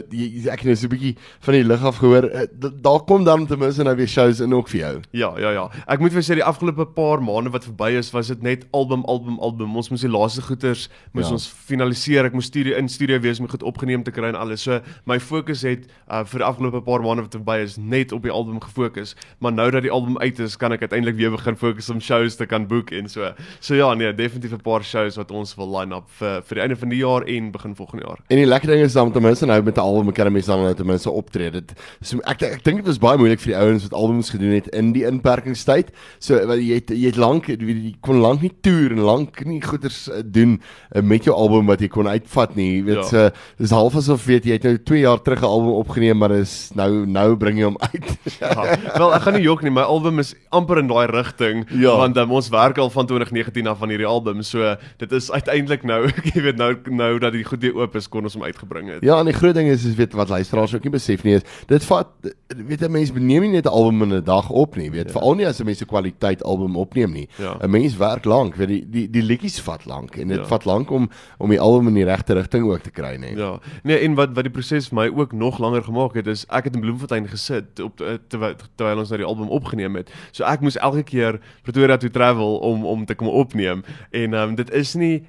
ek 0.48 0.64
het 0.64 0.64
nou 0.64 0.76
so 0.76 0.86
'n 0.86 0.88
bietjie 0.88 1.16
van 1.40 1.54
die 1.54 1.64
lig 1.64 1.84
af 1.84 1.96
gehoor. 2.00 2.24
Uh, 2.32 2.70
daar 2.80 3.04
kom 3.04 3.24
dan 3.24 3.46
ten 3.46 3.58
minste 3.58 3.82
nou 3.82 3.96
weer 3.96 4.08
shows 4.08 4.40
in 4.40 4.54
ook 4.54 4.68
vir 4.68 4.80
jou. 4.80 5.00
Ja, 5.10 5.38
ja, 5.38 5.50
ja. 5.50 5.70
Ek 5.86 6.00
moet 6.00 6.12
vir 6.12 6.22
sê 6.22 6.34
die 6.34 6.44
afgelope 6.44 6.86
paar 6.86 7.20
maande 7.20 7.50
wat 7.50 7.64
verby 7.64 7.92
is, 7.98 8.10
was 8.12 8.28
dit 8.28 8.42
net 8.42 8.64
album 8.72 9.04
album 9.04 9.38
album. 9.38 9.76
Ons 9.76 9.90
moes 9.90 10.00
die 10.00 10.08
laaste 10.08 10.40
goeters 10.40 10.88
moes 11.12 11.26
ja. 11.26 11.32
ons 11.32 11.46
finaliseer. 11.46 12.24
Ek 12.24 12.32
moes 12.32 12.46
studio 12.46 12.74
in 12.76 12.88
studio 12.88 13.20
wees 13.20 13.38
om 13.38 13.48
goed 13.48 13.62
opgeneem 13.62 14.02
te 14.02 14.10
kry 14.10 14.28
en 14.28 14.34
alles. 14.34 14.62
So 14.62 14.80
my 15.04 15.20
fokus 15.20 15.60
het 15.62 15.84
uh, 16.08 16.24
vir 16.24 16.38
die 16.38 16.48
afgelope 16.48 16.80
paar 16.80 17.02
maande 17.02 17.22
wat 17.22 17.36
verby 17.36 17.60
is 17.60 17.76
net 17.76 18.12
op 18.12 18.22
die 18.22 18.32
album 18.32 18.45
gefokus. 18.62 19.16
Maar 19.38 19.52
nou 19.52 19.70
dat 19.70 19.82
die 19.82 19.90
album 19.90 20.18
uit 20.18 20.38
is, 20.38 20.56
kan 20.56 20.72
ek 20.72 20.80
uiteindelik 20.80 21.16
weer 21.16 21.30
begin 21.30 21.56
fokus 21.56 21.90
om 21.90 22.00
shows 22.00 22.36
te 22.36 22.46
kan 22.46 22.66
boek 22.66 22.90
en 22.90 23.08
so. 23.08 23.32
So 23.60 23.74
ja, 23.74 23.94
nee, 23.94 24.14
definitief 24.14 24.52
'n 24.52 24.62
paar 24.62 24.84
shows 24.84 25.16
wat 25.16 25.30
ons 25.30 25.54
wil 25.56 25.78
line 25.78 25.94
up 25.94 26.08
vir 26.18 26.42
vir 26.42 26.54
die 26.54 26.62
einde 26.62 26.76
van 26.76 26.88
die 26.88 26.98
jaar 26.98 27.22
en 27.22 27.50
begin 27.50 27.74
volgende 27.74 28.04
jaar. 28.06 28.18
En 28.28 28.36
die 28.36 28.46
lekker 28.46 28.68
ding 28.68 28.82
is 28.82 28.92
dan 28.92 29.12
ten 29.12 29.22
minste 29.22 29.46
nou 29.46 29.62
met 29.62 29.76
'n 29.76 29.80
album 29.80 30.12
kan 30.12 30.32
mense 30.32 30.50
dan 30.50 30.62
nou 30.62 30.74
ten 30.74 30.86
minste 30.86 31.10
optree. 31.10 31.50
Dit 31.50 31.72
so 32.00 32.18
ek 32.24 32.42
ek 32.42 32.64
dink 32.64 32.76
dit 32.76 32.86
was 32.86 32.98
baie 32.98 33.18
moeilik 33.18 33.40
vir 33.40 33.52
die 33.52 33.60
ouens 33.60 33.82
wat 33.82 33.92
albums 33.92 34.30
gedoen 34.30 34.54
het 34.54 34.68
in 34.68 34.92
die 34.92 35.04
inperkingstyd. 35.04 35.90
So 36.18 36.46
wat 36.46 36.58
jy 36.58 36.74
het 36.80 36.90
jy 36.90 37.06
het 37.06 37.16
lank 37.16 37.46
jy 37.46 37.94
kon 38.00 38.20
lank 38.20 38.42
nie 38.42 38.52
toer 38.60 38.92
en 38.92 39.00
lank 39.00 39.44
nie 39.44 39.60
goeders 39.60 40.08
uh, 40.08 40.22
doen 40.24 40.60
uh, 40.94 41.02
met 41.02 41.24
jou 41.24 41.34
album 41.36 41.66
wat 41.66 41.80
jy 41.80 41.88
kon 41.88 42.08
uitvat 42.08 42.56
nie. 42.56 42.76
Jy 42.76 42.84
weet 42.84 43.10
ja. 43.10 43.26
uh, 43.26 43.30
dis 43.58 43.70
half 43.70 43.96
asof 43.96 44.26
weet 44.26 44.44
jy 44.44 44.52
het 44.58 44.64
nou 44.68 44.76
2 44.78 45.00
jaar 45.00 45.22
terug 45.22 45.40
'n 45.42 45.44
album 45.44 45.72
opgeneem 45.80 46.18
maar 46.18 46.30
is 46.30 46.70
nou 46.74 47.06
nou 47.06 47.36
bring 47.36 47.58
jy 47.58 47.64
hom 47.64 47.78
uit. 47.92 48.16
Ja, 48.40 48.78
wel 48.96 49.14
ek 49.14 49.22
gaan 49.26 49.36
nie 49.38 49.44
jok 49.44 49.62
nie, 49.62 49.70
my 49.70 49.84
album 49.86 50.18
is 50.22 50.34
amper 50.54 50.78
in 50.78 50.90
daai 50.90 51.06
rigting 51.10 51.64
ja. 51.70 51.96
want 51.96 52.16
um, 52.16 52.32
ons 52.38 52.48
werk 52.52 52.78
al 52.78 52.90
van 52.90 53.06
2019 53.06 53.66
af 53.66 53.78
van 53.78 53.92
hierdie 53.92 54.08
album. 54.08 54.42
So 54.42 54.74
dit 55.00 55.12
is 55.12 55.30
uiteindelik 55.30 55.84
nou, 55.88 56.06
jy 56.34 56.42
weet 56.48 56.60
nou 56.60 56.72
nou 56.90 57.12
dat 57.22 57.32
die 57.32 57.44
goed 57.44 57.62
weer 57.64 57.76
oop 57.76 57.96
is 57.96 58.08
kon 58.08 58.26
ons 58.28 58.36
hom 58.38 58.46
uitgebring 58.46 58.90
het. 58.94 59.04
Ja, 59.06 59.18
en 59.20 59.30
die 59.30 59.36
groot 59.36 59.54
ding 59.56 59.68
is 59.72 59.84
is 59.84 59.96
weet 59.98 60.16
wat 60.16 60.32
luisteraars 60.32 60.74
ook 60.74 60.86
nie 60.86 60.94
besef 60.94 61.24
nie 61.26 61.38
is 61.40 61.46
dit 61.66 61.84
vat 61.88 62.12
weet 62.46 62.82
'n 62.82 62.90
mens 62.92 63.12
neem 63.12 63.42
nie 63.42 63.54
net 63.56 63.66
'n 63.66 63.74
album 63.74 64.02
in 64.02 64.14
'n 64.14 64.24
dag 64.24 64.50
op 64.50 64.76
nie, 64.76 64.90
weet 64.90 65.06
ja. 65.06 65.12
veral 65.12 65.34
nie 65.34 65.46
as 65.46 65.60
'n 65.60 65.64
mens 65.64 65.80
'n 65.80 65.86
kwaliteit 65.86 66.42
album 66.42 66.76
opneem 66.76 67.12
nie. 67.12 67.28
'n 67.38 67.42
ja. 67.42 67.66
Mens 67.66 67.96
werk 67.96 68.24
lank, 68.24 68.54
weet 68.54 68.68
die 68.68 68.84
die 68.90 69.10
die 69.10 69.22
liedjies 69.22 69.60
vat 69.60 69.84
lank 69.86 70.16
en 70.16 70.28
dit 70.28 70.38
ja. 70.38 70.44
vat 70.44 70.64
lank 70.64 70.90
om 70.90 71.10
om 71.38 71.50
die 71.50 71.60
album 71.60 71.88
in 71.88 71.94
die 71.94 72.04
regte 72.04 72.34
rigting 72.34 72.64
ook 72.64 72.82
te 72.82 72.90
kry, 72.90 73.16
nê. 73.16 73.36
Ja. 73.36 73.58
Nee, 73.82 73.98
en 73.98 74.14
wat 74.14 74.34
wat 74.34 74.44
die 74.44 74.52
proses 74.52 74.88
vir 74.88 74.96
my 74.98 75.08
ook 75.08 75.32
nog 75.32 75.58
langer 75.58 75.82
gemaak 75.82 76.14
het 76.14 76.26
is 76.26 76.44
ek 76.48 76.64
het 76.64 76.74
in 76.74 76.80
Bloemfontein 76.80 77.28
gesit 77.28 77.80
op 77.80 78.00
terwyl 78.32 78.56
terwyl 78.76 79.02
ons 79.02 79.12
nou 79.12 79.20
die 79.22 79.28
album 79.28 79.52
opgeneem 79.54 79.96
het. 80.00 80.12
So 80.32 80.44
ek 80.48 80.64
moes 80.64 80.78
elke 80.78 81.04
keer 81.06 81.40
Pretoria 81.66 81.96
toe 82.00 82.10
travel 82.10 82.58
om 82.66 82.84
om 82.86 83.06
te 83.06 83.14
kom 83.14 83.28
opneem 83.28 83.84
en 84.10 84.34
ehm 84.34 84.42
um, 84.42 84.54
dit 84.58 84.70
is 84.70 84.94
nie 84.94 85.24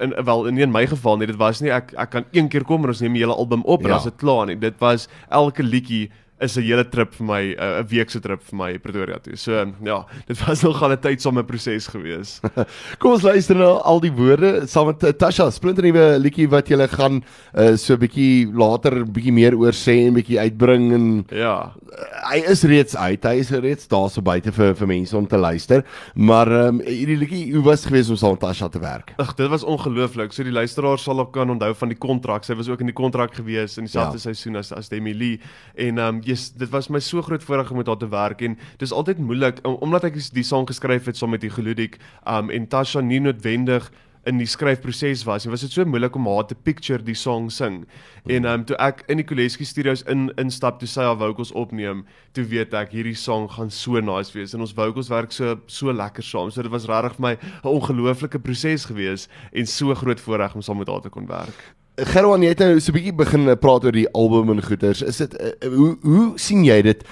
in 0.00 0.14
wel 0.24 0.46
in, 0.46 0.58
in 0.58 0.70
my 0.70 0.86
geval 0.86 1.16
nie 1.16 1.26
dit 1.26 1.38
was 1.40 1.60
nie 1.60 1.72
ek 1.74 1.92
ek 1.98 2.10
kan 2.10 2.28
een 2.32 2.48
keer 2.48 2.64
kom 2.64 2.84
en 2.84 2.92
ons 2.94 3.02
neem 3.02 3.16
die 3.18 3.24
hele 3.24 3.34
album 3.34 3.64
op 3.64 3.82
ja. 3.82 3.88
en 3.88 3.96
as 3.98 4.06
dit 4.08 4.16
klaar 4.22 4.46
nie 4.46 4.58
dit 4.58 4.78
was 4.82 5.08
elke 5.28 5.62
liedjie 5.66 6.06
is 6.40 6.56
'n 6.56 6.62
hele 6.62 6.84
trip 6.84 7.14
vir 7.14 7.26
my 7.26 7.42
'n 7.56 7.86
week 7.88 8.10
se 8.10 8.20
trip 8.20 8.42
vir 8.42 8.56
my 8.56 8.78
Pretoria 8.78 9.18
toe. 9.18 9.36
So 9.36 9.52
ja, 9.84 10.04
dit 10.26 10.38
was 10.46 10.62
nogal 10.66 10.92
'n 10.92 11.00
tydsame 11.00 11.42
proses 11.44 11.88
gewees. 11.88 12.40
Kom 13.00 13.12
ons 13.12 13.22
luister 13.22 13.56
nou 13.56 13.80
al 13.80 14.00
die 14.00 14.12
woorde 14.12 14.66
saam 14.66 14.86
met 14.86 15.18
Tasha, 15.18 15.50
splinter 15.50 15.84
nuwe 15.84 16.18
liedjie 16.18 16.48
wat 16.48 16.68
jy 16.68 16.88
gaan 16.88 17.22
uh, 17.54 17.76
so 17.76 17.94
'n 17.94 18.00
bietjie 18.00 18.52
later 18.52 19.04
bietjie 19.04 19.32
meer 19.32 19.56
oor 19.56 19.72
sê 19.72 20.06
en 20.06 20.14
bietjie 20.14 20.38
uitbring 20.38 20.92
en 20.92 21.06
ja. 21.30 21.72
Uh, 21.86 22.04
hy 22.32 22.42
is 22.52 22.62
reeds 22.64 22.96
uit. 22.96 23.24
Hy 23.24 23.36
is 23.40 23.50
reeds 23.50 23.88
daar 23.88 24.10
so 24.10 24.20
buite 24.20 24.52
vir 24.52 24.74
vir 24.74 24.86
mense 24.86 25.16
om 25.16 25.26
te 25.26 25.38
luister. 25.38 25.84
Maar 26.14 26.52
um, 26.68 26.80
hierdie 26.84 27.16
liedjie, 27.16 27.54
hoe 27.54 27.64
was 27.64 27.86
gewees 27.86 28.10
om 28.10 28.16
saam 28.16 28.36
met 28.36 28.40
Tasha 28.40 28.68
te 28.68 28.80
werk? 28.82 29.14
Ag, 29.16 29.34
dit 29.34 29.48
was 29.48 29.64
ongelooflik. 29.64 30.32
So 30.32 30.44
die 30.44 30.52
luisteraars 30.52 31.02
sal 31.06 31.20
ook 31.20 31.32
kan 31.32 31.50
onthou 31.50 31.72
van 31.74 31.88
die 31.88 31.98
kontrak. 31.98 32.44
Sy 32.44 32.54
was 32.58 32.68
ook 32.68 32.80
in 32.84 32.92
die 32.92 32.96
kontrak 32.96 33.34
gewees 33.34 33.78
in 33.78 33.88
dieselfde 33.88 34.20
ja. 34.20 34.26
seisoen 34.28 34.60
as 34.60 34.72
as 34.76 34.90
Demi 34.92 35.14
Lee 35.14 35.40
en 35.74 35.98
um, 35.98 36.20
yes, 36.26 36.50
dit 36.52 36.70
was 36.72 36.88
my 36.88 37.00
so 37.00 37.22
groot 37.22 37.44
voorreg 37.44 37.70
om 37.70 37.76
met 37.80 37.86
haar 37.86 38.00
te 38.00 38.08
werk 38.08 38.42
en 38.42 38.58
dis 38.80 38.92
altyd 38.92 39.18
moeilik 39.22 39.62
omdat 39.64 40.08
ek 40.10 40.18
die 40.34 40.46
song 40.46 40.66
geskryf 40.68 41.06
het 41.06 41.16
saam 41.16 41.34
met 41.34 41.44
die 41.44 41.52
Geludik 41.52 42.00
um 42.26 42.50
en 42.50 42.68
Tasha 42.68 43.00
nie 43.00 43.20
noodwendig 43.22 43.90
in 44.26 44.40
die 44.40 44.48
skryfproses 44.50 45.22
was. 45.26 45.44
Dit 45.46 45.52
was 45.52 45.62
dit 45.62 45.72
so 45.72 45.86
moeilik 45.86 46.16
om 46.18 46.26
haar 46.26 46.46
te 46.50 46.56
picture 46.58 47.02
die 47.06 47.14
song 47.14 47.46
sing. 47.54 47.84
En 48.26 48.48
um 48.50 48.64
toe 48.66 48.76
ek 48.82 49.04
in 49.12 49.20
die 49.22 49.26
Koleski 49.26 49.64
Studios 49.68 50.02
in 50.10 50.26
instap 50.42 50.80
toe 50.80 50.90
sy 50.90 51.06
haar 51.06 51.18
vocals 51.20 51.54
opneem, 51.54 52.02
toe 52.34 52.44
weet 52.50 52.74
ek 52.74 52.94
hierdie 52.96 53.14
song 53.18 53.46
gaan 53.54 53.70
so 53.70 54.02
nice 54.02 54.34
wees 54.34 54.54
en 54.56 54.66
ons 54.66 54.74
vocals 54.74 55.12
werk 55.12 55.34
so 55.34 55.54
so 55.70 55.94
lekker 55.94 56.26
saam. 56.26 56.50
So 56.50 56.66
dit 56.66 56.74
was 56.74 56.90
regtig 56.90 57.20
vir 57.20 57.26
my 57.28 57.34
'n 57.36 57.70
ongelooflike 57.76 58.42
proses 58.42 58.90
gewees 58.90 59.28
en 59.52 59.66
so 59.66 59.94
groot 59.94 60.20
voorreg 60.20 60.54
om 60.54 60.62
saam 60.62 60.78
met 60.78 60.88
haar 60.88 61.02
te 61.02 61.10
kon 61.10 61.26
werk. 61.26 61.75
Gerwan, 61.96 62.42
jy 62.44 62.50
het 62.52 62.60
nou 62.60 62.80
so 62.80 62.92
'n 62.92 62.96
bietjie 62.98 63.16
begin 63.16 63.48
eh, 63.48 63.56
praat 63.56 63.84
oor 63.84 63.92
die 63.92 64.08
album 64.12 64.50
en 64.50 64.62
goeters. 64.62 65.02
Is 65.02 65.16
dit 65.16 65.32
uh, 65.40 65.68
hoe 65.72 65.96
hoe 66.02 66.32
sien 66.36 66.64
jy 66.64 66.82
dit? 66.82 67.04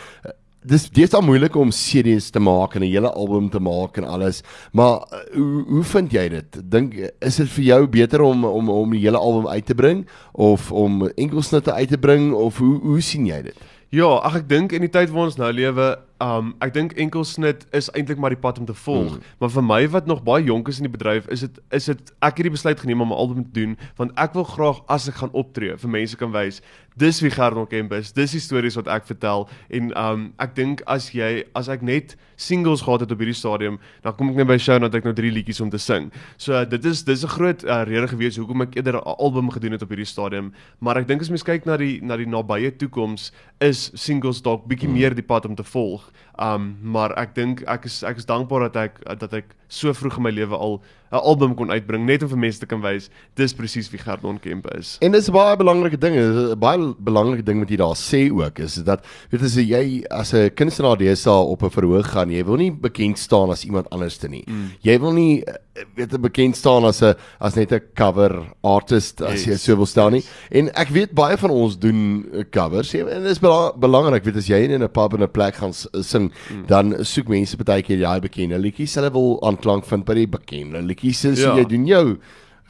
Dis 0.60 0.90
dis 0.90 1.10
dan 1.10 1.24
moeilik 1.24 1.56
om 1.56 1.70
CD's 1.70 2.30
te 2.30 2.38
maak 2.40 2.74
en 2.74 2.82
'n 2.82 2.92
hele 2.92 3.12
album 3.12 3.48
te 3.48 3.60
maak 3.60 3.96
en 3.96 4.04
alles. 4.04 4.42
Maar 4.72 5.08
uh, 5.08 5.18
hoe 5.34 5.64
hoe 5.68 5.82
vind 5.82 6.12
jy 6.12 6.28
dit? 6.28 6.70
Dink 6.70 6.94
is 7.20 7.36
dit 7.36 7.48
vir 7.48 7.64
jou 7.64 7.86
beter 7.86 8.20
om 8.20 8.44
om 8.44 8.68
om 8.68 8.90
die 8.90 9.00
hele 9.00 9.18
album 9.18 9.48
uit 9.48 9.66
te 9.66 9.74
bring 9.74 10.06
of 10.32 10.72
om 10.72 11.08
enkelsnitte 11.16 11.72
uit 11.72 11.88
te 11.88 11.98
bring 11.98 12.32
of 12.32 12.58
hoe 12.58 12.78
hoe 12.80 13.00
sien 13.00 13.26
jy 13.26 13.42
dit? 13.42 13.56
Ja, 13.88 14.18
ag 14.26 14.36
ek 14.36 14.48
dink 14.48 14.72
in 14.72 14.82
die 14.82 14.90
tyd 14.90 15.10
waar 15.10 15.28
ons 15.28 15.36
nou 15.36 15.52
lewe, 15.52 15.98
um 16.24 16.52
ek 16.64 16.72
dink 16.74 16.94
enkelsnit 17.00 17.66
is 17.76 17.90
eintlik 17.92 18.20
maar 18.22 18.32
die 18.32 18.40
pad 18.40 18.58
om 18.58 18.68
te 18.68 18.76
volg. 18.84 19.16
Hmm. 19.16 19.32
Maar 19.42 19.52
vir 19.56 19.66
my 19.66 19.80
wat 19.92 20.06
nog 20.08 20.22
baie 20.24 20.44
jonk 20.44 20.68
is 20.72 20.80
in 20.80 20.88
die 20.88 20.94
bedryf, 20.96 21.28
is 21.34 21.44
dit 21.44 21.60
is 21.76 21.88
dit 21.90 22.12
ek 22.24 22.40
het 22.40 22.48
die 22.48 22.54
besluit 22.54 22.80
geneem 22.80 23.04
om 23.04 23.12
'n 23.12 23.20
album 23.24 23.44
te 23.44 23.60
doen 23.60 23.76
want 23.96 24.12
ek 24.18 24.32
wil 24.32 24.44
graag 24.44 24.80
as 24.88 25.08
ek 25.08 25.20
gaan 25.20 25.32
optree 25.32 25.76
vir 25.76 25.90
mense 25.90 26.16
kan 26.16 26.32
wys 26.32 26.62
dis 26.94 27.20
wie 27.20 27.30
Gernot 27.30 27.68
Kemp 27.70 27.92
is. 27.92 28.12
Dis 28.14 28.34
die 28.36 28.42
stories 28.42 28.76
wat 28.78 28.88
ek 28.92 29.06
vertel 29.08 29.48
en 29.74 29.90
um 29.98 30.28
ek 30.42 30.54
dink 30.58 30.82
as 30.90 31.10
jy 31.14 31.44
as 31.58 31.68
ek 31.72 31.82
net 31.82 32.14
singles 32.40 32.82
gehad 32.82 33.04
het 33.04 33.12
op 33.14 33.20
hierdie 33.22 33.36
stadium, 33.36 33.78
dan 34.02 34.14
kom 34.18 34.30
ek 34.32 34.40
net 34.40 34.48
by 34.50 34.56
show 34.58 34.78
dat 34.82 34.94
ek 34.98 35.06
nou 35.06 35.14
drie 35.14 35.30
liedjies 35.34 35.60
om 35.62 35.70
te 35.70 35.78
sing. 35.78 36.10
So 36.36 36.54
uh, 36.54 36.64
dit 36.66 36.84
is 36.84 37.04
dis 37.06 37.24
'n 37.24 37.34
groot 37.34 37.64
uh, 37.64 37.82
rede 37.86 38.08
gewees 38.08 38.38
hoekom 38.38 38.62
ek 38.62 38.76
eerder 38.76 38.98
'n 38.98 39.16
album 39.18 39.50
gedoen 39.50 39.72
het 39.72 39.82
op 39.82 39.90
hierdie 39.90 40.06
stadium, 40.06 40.52
maar 40.80 40.98
ek 40.98 41.08
dink 41.08 41.20
as 41.20 41.30
mens 41.30 41.42
kyk 41.42 41.66
na 41.66 41.76
die 41.76 42.00
na 42.02 42.16
die 42.16 42.26
nabye 42.26 42.70
toekoms 42.76 43.32
is 43.60 43.90
singles 43.94 44.42
dalk 44.42 44.66
bietjie 44.66 44.88
hmm. 44.88 44.98
meer 44.98 45.14
die 45.14 45.22
pad 45.22 45.46
om 45.46 45.54
te 45.54 45.64
volg. 45.64 46.10
Um 46.38 46.76
maar 46.82 47.12
ek 47.18 47.34
dink 47.34 47.62
ek 47.66 47.84
is 47.84 48.02
ek 48.02 48.16
is 48.16 48.26
dankbaar 48.26 48.68
dat 48.68 48.76
ek 48.76 49.18
dat 49.20 49.32
ek 49.32 49.54
so 49.68 49.92
vroeg 49.94 50.18
in 50.18 50.22
my 50.22 50.30
lewe 50.30 50.56
al 50.56 50.80
'n 51.14 51.22
album 51.22 51.54
kon 51.54 51.70
uitbring 51.70 52.06
net 52.06 52.22
om 52.22 52.28
vir 52.28 52.38
mense 52.38 52.58
te 52.58 52.66
kan 52.66 52.80
wys 52.82 53.08
dis 53.38 53.54
presies 53.54 53.90
wie 53.92 54.00
Gert 54.02 54.24
Onkemp 54.24 54.66
is. 54.74 54.96
En 55.00 55.12
dis 55.12 55.28
'n 55.28 55.32
baie 55.32 55.56
belangrike 55.56 55.98
ding, 55.98 56.14
'n 56.16 56.58
baie 56.58 56.94
belangrike 56.98 57.44
ding 57.44 57.60
wat 57.60 57.70
jy 57.70 57.76
daar 57.76 57.94
sê 57.94 58.30
ook 58.30 58.58
is 58.58 58.74
dat 58.74 59.04
weet 59.30 59.42
as 59.42 59.54
jy 59.54 60.04
as 60.10 60.34
'n 60.34 60.50
kunstenaar 60.50 60.96
DSA 60.96 61.30
op 61.30 61.62
'n 61.62 61.70
verhoog 61.70 62.06
gaan, 62.10 62.30
jy 62.30 62.44
wil 62.44 62.56
nie 62.56 62.70
bekend 62.72 63.18
staan 63.18 63.50
as 63.50 63.64
iemand 63.64 63.90
anders 63.90 64.18
te 64.18 64.28
nie. 64.28 64.44
Mm. 64.46 64.70
Jy 64.82 64.98
wil 64.98 65.12
nie 65.12 65.44
weet 65.94 66.20
bekend 66.20 66.56
staan 66.56 66.84
as 66.84 67.02
'n 67.02 67.14
as 67.40 67.54
net 67.54 67.72
'n 67.72 67.82
cover 67.94 68.54
artist 68.62 69.22
as 69.22 69.44
yes. 69.44 69.46
jy 69.46 69.56
so 69.56 69.76
wil 69.76 69.86
staan 69.86 70.12
nie. 70.12 70.24
En 70.50 70.68
ek 70.74 70.88
weet 70.88 71.14
baie 71.14 71.36
van 71.36 71.50
ons 71.50 71.78
doen 71.78 72.26
covers 72.50 72.94
en 72.94 73.06
dit 73.06 73.30
is 73.30 73.38
belangrik 73.38 74.24
weet 74.24 74.36
as 74.36 74.46
jy 74.46 74.56
in 74.56 74.82
'n 74.82 74.88
pub 74.88 75.14
en 75.14 75.22
'n 75.22 75.30
plek 75.30 75.54
gaan 75.54 75.72
sing, 76.24 76.32
mm. 76.50 76.66
dan 76.70 76.94
soek 77.04 77.28
mense 77.28 77.56
baie 77.56 77.82
keer 77.82 77.98
jy 77.98 78.20
bekende 78.20 78.58
liedjies. 78.58 78.96
Hulle 78.98 79.12
wil 79.14 79.38
aanklank 79.42 79.86
vind 79.88 80.04
by 80.04 80.14
die 80.14 80.26
bekende 80.30 80.82
liedjies. 80.82 81.24
So 81.24 81.52
ja. 81.52 81.56
jy 81.60 81.64
doen 81.70 81.86
jou 81.86 82.04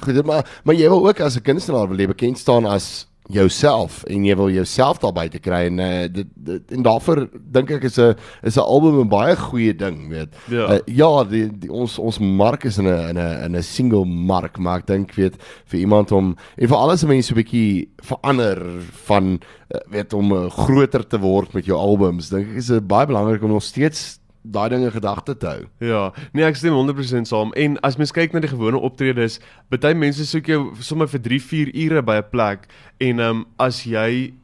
goed, 0.05 0.25
maar 0.27 0.47
maar 0.65 0.75
jy 0.75 0.89
wil 0.89 1.07
ook 1.07 1.21
as 1.21 1.37
'n 1.37 1.43
kunstenaar 1.43 1.89
wil 1.89 1.99
jy 1.99 2.07
bekend 2.07 2.39
staan 2.39 2.67
as 2.67 3.07
jouself 3.33 4.03
en 4.13 4.25
jy 4.27 4.35
wil 4.37 4.51
jouself 4.53 4.99
daar 5.01 5.15
buite 5.17 5.39
kry 5.41 5.63
en 5.71 5.79
uh, 5.81 6.05
dit, 6.13 6.29
dit 6.35 6.75
en 6.77 6.85
daarvoor 6.85 7.23
dink 7.33 7.71
ek 7.73 7.87
is 7.89 7.97
'n 7.99 8.13
is 8.45 8.57
'n 8.57 8.61
album 8.61 9.01
'n 9.01 9.09
baie 9.09 9.37
goeie 9.37 9.73
ding 9.73 10.09
weet. 10.09 10.29
Ja, 10.51 10.75
uh, 10.75 10.81
ja 10.87 11.25
die, 11.25 11.49
die 11.49 11.73
ons 11.73 11.99
ons 11.99 12.19
mark 12.19 12.65
is 12.65 12.79
in 12.79 12.85
'n 12.85 13.09
in 13.09 13.19
'n 13.19 13.45
in 13.45 13.57
'n 13.57 13.63
single 13.63 14.05
mark 14.05 14.59
maar 14.59 14.79
ek 14.79 14.87
dink 14.87 15.15
weet 15.15 15.41
vir 15.65 15.81
iemand 15.81 16.13
om 16.13 16.37
en 16.57 16.69
vir 16.69 16.77
alles 16.77 17.05
mense 17.05 17.29
so 17.29 17.35
'n 17.35 17.43
bietjie 17.43 17.89
verander 18.03 18.61
van 19.07 19.41
uh, 19.73 19.81
weet 19.91 20.13
om 20.13 20.33
uh, 20.33 20.51
groter 20.51 21.07
te 21.07 21.19
word 21.19 21.55
met 21.55 21.65
jou 21.65 21.79
albums 21.79 22.29
dink 22.29 22.49
ek 22.49 22.57
is 22.57 22.67
dit 22.67 22.87
baie 22.87 23.07
belangrik 23.07 23.43
om 23.43 23.51
nog 23.51 23.63
steeds 23.63 24.21
daai 24.45 24.69
dinge 24.69 24.91
gedagte 24.93 25.37
te 25.37 25.47
hou. 25.47 25.65
Ja, 25.81 26.13
nee, 26.33 26.45
ek 26.45 26.59
stem 26.61 26.77
100% 26.77 27.29
saam. 27.31 27.53
En 27.57 27.79
as 27.87 27.97
mens 27.97 28.13
kyk 28.13 28.35
na 28.35 28.43
die 28.45 28.53
gewone 28.53 28.81
optredes, 28.81 29.41
baie 29.73 29.97
mense 29.97 30.27
soek 30.29 30.51
jou 30.53 30.61
sommer 30.85 31.09
vir 31.09 31.23
3, 31.25 31.41
4 31.41 31.75
ure 31.87 32.03
by 32.05 32.21
'n 32.21 32.31
plek 32.31 32.69
en 33.01 33.19
ehm 33.19 33.31
um, 33.31 33.47
as 33.59 33.85
jy 33.89 34.35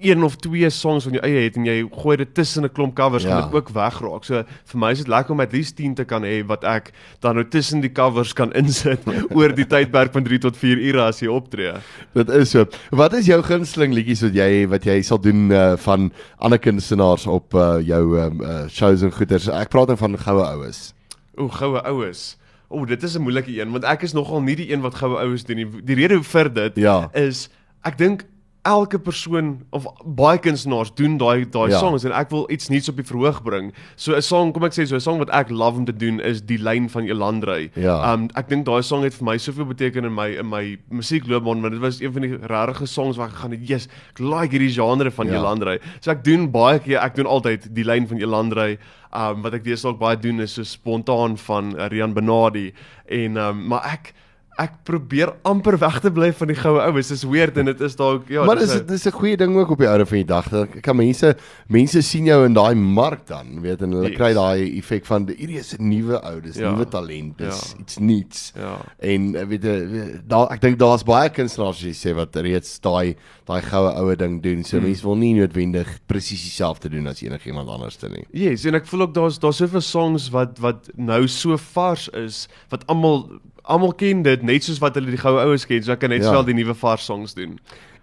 een 0.00 0.24
of 0.24 0.36
twee 0.36 0.70
songs 0.70 1.04
van 1.04 1.12
jou 1.12 1.22
eie 1.24 1.44
het 1.44 1.56
en 1.56 1.66
jy 1.68 1.76
gooi 1.92 2.16
dit 2.16 2.34
tussen 2.34 2.64
'n 2.64 2.72
klomp 2.72 2.94
covers, 2.94 3.22
ja. 3.22 3.30
gaan 3.30 3.50
dit 3.50 3.54
ook 3.54 3.68
wegraak. 3.68 4.24
So 4.24 4.44
vir 4.64 4.78
my 4.78 4.90
is 4.90 4.98
dit 4.98 5.08
lekker 5.08 5.32
om 5.32 5.40
at 5.40 5.52
least 5.52 5.76
10 5.76 5.94
te 5.94 6.04
kan 6.04 6.22
hê 6.22 6.46
wat 6.46 6.64
ek 6.64 6.92
dan 7.20 7.34
nou 7.34 7.48
tussen 7.48 7.80
die 7.80 7.92
covers 7.92 8.32
kan 8.32 8.52
insit 8.52 9.00
oor 9.36 9.54
die 9.54 9.66
tydperk 9.66 10.12
van 10.12 10.24
3 10.24 10.38
tot 10.38 10.56
4 10.56 10.78
ure 10.78 11.02
as 11.02 11.20
jy 11.20 11.28
optree. 11.28 11.72
Dit 12.14 12.28
is 12.28 12.50
so. 12.50 12.66
Wat 12.90 13.12
is 13.12 13.26
jou 13.26 13.42
gunsteling 13.42 13.94
liedjies 13.94 14.22
wat 14.22 14.34
jy 14.34 14.66
wat 14.68 14.84
jy 14.84 15.02
sal 15.02 15.20
doen 15.20 15.50
uh, 15.50 15.76
van 15.76 16.10
ander 16.38 16.58
kunstenaars 16.58 17.26
op 17.26 17.54
uh, 17.54 17.78
jou 17.84 18.18
um, 18.18 18.40
uh, 18.40 18.66
shows 18.68 19.02
en 19.02 19.12
goeters? 19.12 19.48
Ek 19.48 19.68
praat 19.68 19.86
dan 19.86 20.00
van 20.00 20.18
goue 20.18 20.44
oues. 20.44 20.92
O, 21.36 21.48
goue 21.48 21.80
oues. 21.82 22.36
O, 22.68 22.84
dit 22.86 23.02
is 23.02 23.16
'n 23.16 23.22
moeilike 23.22 23.50
een 23.60 23.70
want 23.70 23.84
ek 23.84 24.02
is 24.02 24.12
nogal 24.12 24.42
nie 24.42 24.56
die 24.56 24.72
een 24.72 24.80
wat 24.80 24.94
goue 24.94 25.18
oues 25.18 25.44
doen 25.44 25.56
nie. 25.56 25.68
Die 25.84 25.94
rede 25.94 26.22
vir 26.22 26.48
dit 26.48 26.76
ja. 26.76 27.10
is 27.12 27.48
ek 27.82 27.98
dink 27.98 28.24
elke 28.62 28.98
persoon 28.98 29.62
of 29.70 29.86
baie 30.04 30.38
kunstenaars 30.38 30.92
doen 30.94 31.16
daai 31.20 31.48
daai 31.48 31.70
ja. 31.72 31.78
songs 31.80 32.04
en 32.04 32.12
ek 32.12 32.28
wil 32.32 32.44
iets 32.52 32.68
nuuts 32.68 32.90
op 32.92 32.98
die 33.00 33.06
verhoog 33.08 33.40
bring. 33.42 33.70
So 33.96 34.14
'n 34.16 34.22
song, 34.22 34.52
kom 34.52 34.64
ek 34.64 34.76
sê 34.76 34.86
so 34.86 34.96
'n 34.96 35.00
song 35.00 35.18
wat 35.18 35.30
ek 35.30 35.50
love 35.50 35.78
om 35.78 35.84
te 35.84 35.96
doen 35.96 36.20
is 36.20 36.42
Die 36.42 36.58
lyn 36.58 36.88
van 36.88 37.08
Elandrey. 37.08 37.70
Ja. 37.74 38.12
Um 38.12 38.28
ek 38.36 38.48
dink 38.48 38.66
daai 38.66 38.82
song 38.82 39.02
het 39.02 39.14
vir 39.14 39.24
my 39.24 39.36
soveel 39.38 39.64
beteken 39.64 40.04
in 40.04 40.14
my 40.14 40.28
in 40.38 40.48
my 40.48 40.78
musiekloopbaan, 40.90 41.62
want 41.62 41.72
dit 41.72 41.80
was 41.80 42.00
een 42.00 42.12
van 42.12 42.22
die 42.22 42.36
regte 42.36 42.86
songs 42.86 43.16
waar 43.16 43.28
ek 43.28 43.40
gaan 43.40 43.50
het, 43.52 43.68
yes, 43.68 43.88
ek 44.10 44.18
like 44.20 44.52
hierdie 44.52 44.72
genre 44.72 45.10
van 45.10 45.26
ja. 45.26 45.40
Elandrey. 45.40 45.80
So 46.00 46.10
ek 46.10 46.24
doen 46.24 46.50
baie 46.50 46.78
keer, 46.78 47.00
ek 47.00 47.16
doen 47.16 47.26
altyd 47.26 47.74
Die 47.74 47.84
lyn 47.84 48.06
van 48.06 48.18
Elandrey. 48.18 48.78
Um 49.12 49.42
wat 49.42 49.54
ek 49.54 49.64
deesdae 49.64 49.92
ook 49.92 49.98
baie 49.98 50.16
doen 50.16 50.40
is 50.40 50.52
so 50.52 50.62
spontaan 50.62 51.36
van 51.36 51.74
Rian 51.88 52.12
Benadi 52.14 52.72
en 53.08 53.36
um 53.36 53.66
maar 53.68 53.84
ek 53.84 54.12
ek 54.60 54.80
probeer 54.84 55.32
amper 55.48 55.78
weg 55.80 56.00
te 56.04 56.10
bly 56.12 56.30
van 56.36 56.50
die 56.52 56.56
goue 56.58 56.80
oues. 56.84 57.08
Dis 57.12 57.24
weird 57.28 57.56
en 57.60 57.70
dit 57.70 57.80
is 57.86 57.96
dalk 57.96 58.28
ja, 58.32 58.44
maar 58.44 58.60
dis 58.60 58.74
dis 58.86 59.06
'n 59.08 59.16
goeie 59.16 59.36
ding 59.36 59.56
ook 59.56 59.70
op 59.74 59.80
die 59.80 59.88
ouer 59.88 60.04
van 60.06 60.20
die 60.20 60.28
dag. 60.28 60.48
Dan 60.48 60.68
kan 60.80 60.96
mense 60.96 61.36
mense 61.68 62.02
sien 62.02 62.26
jou 62.26 62.44
in 62.44 62.54
daai 62.54 62.74
mark 62.74 63.26
dan, 63.26 63.60
weet 63.62 63.82
en 63.82 63.92
hulle 63.92 64.10
yes. 64.10 64.18
kry 64.18 64.32
daai 64.34 64.78
effek 64.78 65.06
van 65.06 65.26
hierdie 65.28 65.58
is 65.58 65.74
'n 65.78 65.88
nuwe 65.88 66.20
ou, 66.20 66.40
dis 66.40 66.56
ja. 66.56 66.70
nuwe 66.70 66.88
talent, 66.88 67.38
dis 67.38 67.72
ja. 67.72 67.80
iets 67.80 67.98
nuuts. 67.98 68.52
Ja. 68.56 68.78
En 68.98 69.34
eh, 69.34 69.46
weet 69.46 69.64
jy, 69.64 70.20
daar 70.26 70.50
ek 70.52 70.60
dink 70.60 70.78
daar's 70.78 71.04
baie 71.04 71.30
kunstenaars 71.30 71.82
wat 71.82 71.96
sê 71.96 72.14
wat 72.14 72.36
reeds 72.36 72.80
daai 72.80 73.16
daai 73.46 73.62
goue 73.62 73.90
oue 73.96 74.16
ding 74.16 74.42
doen. 74.42 74.64
So 74.64 74.78
mm. 74.78 74.84
mense 74.84 75.04
wil 75.04 75.16
nie 75.16 75.34
noodwendig 75.34 75.88
presies 76.06 76.42
dieselfde 76.42 76.90
doen 76.90 77.06
as 77.06 77.22
enigiemand 77.22 77.68
anders 77.68 77.96
te 77.96 78.08
nie. 78.08 78.26
Yes, 78.32 78.64
en 78.64 78.74
ek 78.74 78.86
voel 78.86 79.08
ook 79.08 79.14
daar's 79.14 79.38
daar's 79.38 79.56
soveel 79.56 79.80
songs 79.80 80.30
wat 80.30 80.58
wat 80.58 80.90
nou 80.96 81.26
so 81.28 81.56
vars 81.56 82.08
is 82.08 82.46
wat 82.68 82.86
almal 82.86 83.40
almal 83.62 83.94
ken 83.94 84.22
dit 84.22 84.42
net 84.42 84.64
soos 84.64 84.78
wat 84.78 84.94
hulle 84.94 85.10
die 85.10 85.20
goue 85.20 85.40
oues 85.42 85.66
ken, 85.66 85.82
so 85.82 85.92
ek 85.92 86.00
kan 86.04 86.10
net 86.10 86.24
ja. 86.24 86.30
sowel 86.30 86.44
die 86.48 86.56
nuwe 86.56 86.74
vars 86.74 87.04
songs 87.04 87.34
doen. 87.34 87.58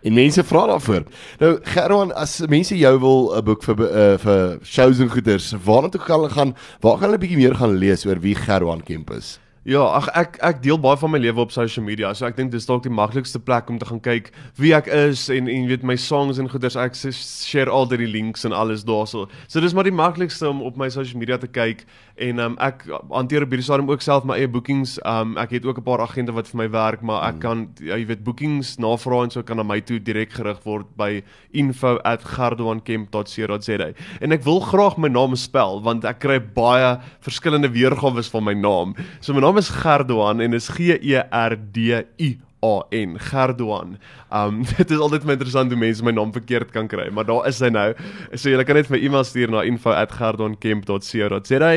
En 0.06 0.14
mense 0.14 0.44
vra 0.44 0.68
daarvoor. 0.70 1.08
Nou 1.42 1.52
Gerwan, 1.74 2.14
as 2.14 2.38
mense 2.50 2.78
jou 2.78 2.94
wil 3.02 3.34
'n 3.38 3.44
boek 3.44 3.64
vir 3.64 3.82
uh, 3.82 4.18
vir 4.22 4.60
shows 4.64 5.00
en 5.00 5.10
goeders, 5.10 5.54
waarna 5.66 5.90
toe 5.90 6.02
kan 6.02 6.20
hulle 6.20 6.30
gaan? 6.30 6.56
Waar 6.82 6.98
gaan 6.98 7.10
hulle 7.10 7.24
bietjie 7.24 7.38
meer 7.38 7.56
gaan 7.56 7.78
lees 7.78 8.06
oor 8.06 8.20
wie 8.22 8.36
Gerwan 8.36 8.84
Kemp 8.84 9.12
is? 9.12 9.40
Ja, 9.68 9.82
ag 9.98 10.06
ek 10.16 10.38
ek 10.48 10.62
deel 10.64 10.78
baie 10.80 10.96
van 10.96 11.12
my 11.12 11.20
lewe 11.20 11.42
op 11.44 11.52
social 11.52 11.84
media. 11.84 12.14
So 12.16 12.24
ek 12.24 12.38
dink 12.38 12.54
dis 12.54 12.64
dalk 12.70 12.86
die 12.86 12.92
maklikste 12.94 13.42
plek 13.44 13.68
om 13.68 13.76
te 13.82 13.88
gaan 13.90 14.00
kyk 14.00 14.30
wie 14.56 14.72
ek 14.72 14.88
is 14.88 15.28
en 15.34 15.50
en 15.52 15.68
weet 15.68 15.84
my 15.84 15.98
songs 16.00 16.40
en 16.40 16.48
goeders. 16.48 16.80
Ek 16.80 16.96
share 16.96 17.68
al 17.68 17.84
die 17.92 18.08
links 18.08 18.48
en 18.48 18.56
alles 18.56 18.88
daarso. 18.88 19.28
So 19.52 19.60
dis 19.60 19.76
maar 19.76 19.84
die 19.84 19.92
maklikste 19.92 20.48
om 20.48 20.64
op 20.64 20.80
my 20.80 20.88
social 20.88 21.20
media 21.20 21.36
te 21.36 21.52
kyk 21.52 21.84
en 22.16 22.40
um, 22.40 22.56
ek 22.64 22.88
hanteer 23.12 23.44
op 23.44 23.52
hierdie 23.52 23.68
stadium 23.68 23.92
ook 23.92 24.00
self 24.06 24.24
my 24.24 24.40
eie 24.40 24.48
bookings. 24.48 25.04
Um 25.04 25.36
ek 25.36 25.52
het 25.58 25.68
ook 25.68 25.84
'n 25.84 25.84
paar 25.84 26.00
agente 26.00 26.32
wat 26.32 26.48
vir 26.48 26.64
my 26.64 26.72
werk, 26.72 27.04
maar 27.04 27.28
ek 27.28 27.36
hmm. 27.36 27.44
kan 27.44 27.68
jy 27.84 28.08
weet 28.08 28.24
bookings 28.24 28.80
navraag 28.80 29.24
en 29.24 29.30
so 29.36 29.44
kan 29.44 29.60
aan 29.60 29.68
my 29.68 29.82
toe 29.82 30.00
direk 30.00 30.32
gerig 30.32 30.64
word 30.64 30.96
by 30.96 31.24
info@gardoancamp.co.za. 31.52 33.92
En 34.22 34.32
ek 34.32 34.44
wil 34.44 34.60
graag 34.64 34.98
my 34.98 35.10
naam 35.10 35.36
spel 35.36 35.82
want 35.84 36.06
ek 36.06 36.20
kry 36.20 36.40
baie 36.40 37.00
verskillende 37.20 37.70
weergawe 37.70 38.24
van 38.24 38.44
my 38.44 38.54
naam. 38.54 38.96
So 39.20 39.34
my 39.34 39.42
naam 39.42 39.57
is 39.58 39.70
Gerdoan 39.70 40.42
en 40.42 40.54
is 40.54 40.70
G 40.70 40.98
E 40.98 41.22
R 41.32 41.58
D 41.72 42.04
U 42.18 42.38
A 42.64 42.86
N 42.90 43.20
Gerdoan. 43.20 43.98
Um 44.34 44.64
dit 44.78 44.92
is 44.92 44.98
altyd 44.98 45.26
my 45.26 45.32
interessant 45.38 45.72
hoe 45.72 45.80
mense 45.80 46.04
my 46.04 46.12
naam 46.12 46.32
verkeerd 46.34 46.72
kan 46.74 46.88
kry, 46.90 47.10
maar 47.14 47.26
daar 47.28 47.48
is 47.50 47.60
hy 47.62 47.70
nou. 47.70 47.94
So 48.34 48.50
jy 48.50 48.64
kan 48.66 48.76
net 48.80 48.90
my 48.90 48.98
e-mail 48.98 49.24
stuur 49.28 49.52
na 49.54 49.62
info@gerdoancamp.co.za 49.68 51.72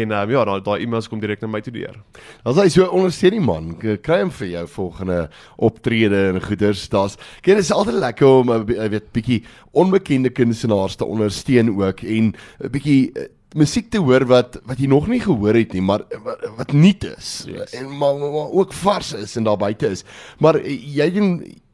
en 0.00 0.16
um 0.18 0.30
ja, 0.34 0.44
daai 0.50 0.60
daai 0.66 0.82
e-mails 0.82 1.08
kom 1.08 1.20
direk 1.22 1.40
na 1.44 1.48
my 1.52 1.62
toe 1.64 1.74
deur. 1.74 1.96
As 2.44 2.58
hy 2.58 2.68
so 2.72 2.88
ondersteun 2.90 3.38
die 3.38 3.44
man, 3.44 3.64
kry 3.78 4.18
hom 4.24 4.32
vir 4.40 4.48
jou 4.56 4.66
volgende 4.74 5.20
optrede 5.56 6.20
en 6.32 6.42
goeders. 6.42 6.88
Daar's 6.90 7.16
kyk 7.40 7.54
dit 7.54 7.64
is 7.64 7.74
altyd 7.74 8.02
lekker 8.02 8.28
om 8.42 8.50
'n 8.50 8.66
weet 8.66 9.12
bietjie 9.14 9.44
onbekende 9.72 10.30
kunstenaars 10.30 10.96
te 10.96 11.06
ondersteun 11.06 11.78
ook 11.78 12.02
en 12.02 12.34
'n 12.34 12.70
bietjie 12.70 13.12
musiek 13.54 13.90
te 13.90 14.02
hoor 14.02 14.26
wat 14.30 14.58
wat 14.66 14.80
jy 14.82 14.88
nog 14.90 15.06
nie 15.10 15.20
gehoor 15.22 15.54
het 15.54 15.74
nie, 15.76 15.82
maar 15.84 16.04
wat, 16.24 16.42
wat 16.58 16.72
nuut 16.74 17.06
is 17.14 17.30
yes. 17.46 17.74
en 17.78 17.88
maar, 17.98 18.18
maar 18.18 18.50
ook 18.50 18.74
vars 18.82 19.12
is 19.14 19.36
en 19.38 19.46
daar 19.46 19.60
buite 19.60 19.92
is. 19.94 20.04
Maar 20.42 20.60
jy 20.66 21.08
doen 21.14 21.30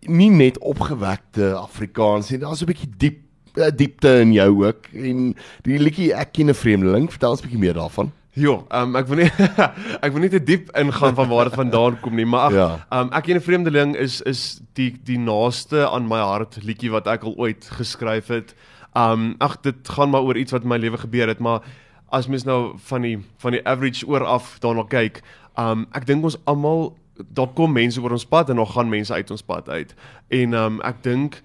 nie 0.08 0.30
net 0.32 0.58
opgewekte 0.58 1.54
Afrikaans 1.56 2.30
nie, 2.30 2.40
daar's 2.40 2.62
'n 2.62 2.70
bietjie 2.70 2.90
diep 2.96 3.18
eh, 3.56 3.72
diepte 3.74 4.20
in 4.20 4.32
jou 4.32 4.50
ook 4.66 4.88
en 4.92 5.34
die 5.66 5.78
liedjie 5.78 6.12
ek 6.14 6.32
ken 6.32 6.50
'n 6.50 6.54
vreemdeling, 6.54 7.10
vertel 7.10 7.30
ons 7.30 7.40
'n 7.40 7.48
bietjie 7.48 7.64
meer 7.66 7.74
daarvan. 7.74 8.12
Ja, 8.38 8.60
um, 8.78 8.94
ek 8.94 9.08
wil 9.10 9.24
nie 9.24 9.30
ek 10.04 10.12
wil 10.14 10.22
nie 10.22 10.30
te 10.30 10.38
diep 10.38 10.70
ingaan 10.78 11.16
van 11.18 11.28
waar 11.28 11.48
dit 11.48 11.58
vandaan 11.58 11.96
kom 12.00 12.14
nie, 12.14 12.26
maar 12.26 12.50
ag, 12.50 12.54
ja. 12.54 12.68
um, 13.00 13.10
ek 13.12 13.26
en 13.26 13.40
'n 13.40 13.42
vreemdeling 13.42 13.96
is 13.96 14.20
is 14.22 14.60
die 14.78 14.94
die 15.04 15.18
naaste 15.18 15.88
aan 15.88 16.06
my 16.06 16.20
hart 16.22 16.60
liedjie 16.62 16.92
wat 16.94 17.08
ek 17.10 17.24
al 17.26 17.34
ooit 17.36 17.66
geskryf 17.80 18.28
het. 18.28 18.54
Um 18.96 19.34
ag 19.38 19.60
dit 19.60 19.88
gaan 19.88 20.10
maar 20.10 20.22
oor 20.22 20.36
iets 20.36 20.52
wat 20.52 20.62
in 20.62 20.68
my 20.68 20.78
lewe 20.78 20.98
gebeur 20.98 21.28
het, 21.28 21.38
maar 21.38 21.62
as 22.10 22.26
mens 22.26 22.44
nou 22.44 22.74
van 22.90 23.02
die 23.02 23.18
van 23.38 23.54
die 23.54 23.62
average 23.66 24.06
oor 24.06 24.24
af 24.24 24.58
daarna 24.60 24.82
kyk, 24.88 25.22
um 25.58 25.86
ek 25.94 26.06
dink 26.06 26.24
ons 26.24 26.38
almal 26.44 26.96
daar 27.36 27.52
kom 27.54 27.72
mense 27.72 28.00
oor 28.00 28.16
ons 28.16 28.26
pad 28.26 28.50
en 28.50 28.56
nog 28.56 28.72
gaan 28.74 28.88
mense 28.88 29.14
uit 29.14 29.30
ons 29.30 29.42
pad 29.42 29.68
uit. 29.68 29.94
En 30.28 30.54
um 30.54 30.80
ek 30.80 31.02
dink 31.02 31.42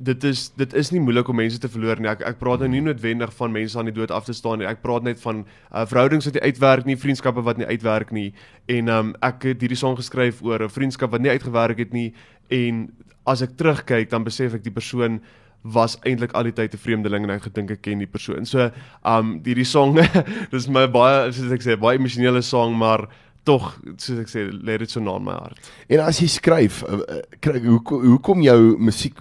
dit 0.00 0.24
is 0.24 0.46
dit 0.56 0.74
is 0.74 0.90
nie 0.90 1.00
moeilik 1.00 1.28
om 1.28 1.36
mense 1.36 1.58
te 1.60 1.68
verloor 1.68 2.00
nie. 2.00 2.08
Ek 2.08 2.24
ek 2.26 2.38
praat 2.40 2.64
nou 2.64 2.70
nie 2.72 2.80
noodwendig 2.80 3.32
van 3.36 3.52
mense 3.52 3.78
aan 3.78 3.90
die 3.90 3.94
dood 3.94 4.10
af 4.10 4.24
te 4.24 4.32
staan 4.32 4.62
nie. 4.62 4.68
Ek 4.68 4.80
praat 4.82 5.04
net 5.04 5.20
van 5.20 5.44
uh, 5.44 5.84
verhoudings 5.84 6.26
wat 6.26 6.38
nie 6.38 6.46
uitwerk 6.48 6.88
nie, 6.88 6.96
vriendskappe 6.96 7.44
wat 7.44 7.60
nie 7.60 7.68
uitwerk 7.68 8.10
nie. 8.16 8.30
En 8.72 8.88
um 8.88 9.12
ek 9.22 9.44
het 9.52 9.60
hierdie 9.60 9.78
song 9.78 9.98
geskryf 10.00 10.42
oor 10.42 10.64
'n 10.64 10.72
vriendskap 10.72 11.12
wat 11.12 11.20
nie 11.20 11.30
uitgewerk 11.30 11.78
het 11.78 11.92
nie 11.92 12.14
en 12.50 12.88
as 13.26 13.42
ek 13.42 13.56
terugkyk 13.56 14.10
dan 14.10 14.24
besef 14.24 14.54
ek 14.54 14.64
die 14.64 14.74
persoon 14.74 15.20
was 15.62 15.96
eintlik 16.08 16.32
al 16.32 16.48
die 16.48 16.54
tyd 16.56 16.74
'n 16.74 16.80
vreemdeling 16.80 17.24
en 17.24 17.30
ek 17.36 17.48
gedink 17.48 17.70
ek 17.70 17.82
ken 17.82 17.98
die 17.98 18.10
persoon. 18.10 18.46
So, 18.46 18.70
um 19.04 19.40
hierdie 19.44 19.66
song, 19.66 19.98
dis 20.52 20.68
my 20.68 20.86
baie 20.86 21.32
soos 21.32 21.52
ek 21.52 21.62
sê, 21.62 21.76
baie 21.76 21.98
emosionele 21.98 22.42
song, 22.42 22.76
maar 22.76 23.08
tog 23.44 23.74
soos 23.96 24.20
ek 24.20 24.28
sê, 24.28 24.46
lê 24.50 24.78
dit 24.78 24.90
so 24.90 25.00
na 25.00 25.16
in 25.16 25.24
my 25.24 25.32
hart. 25.32 25.70
En 25.88 26.00
as 26.00 26.20
jy 26.20 26.28
skryf, 26.28 26.82
uh, 26.84 27.20
kry 27.40 27.60
hoe 27.64 27.80
hoe 27.84 28.18
kom 28.20 28.42
jou 28.42 28.76
musiek 28.78 29.16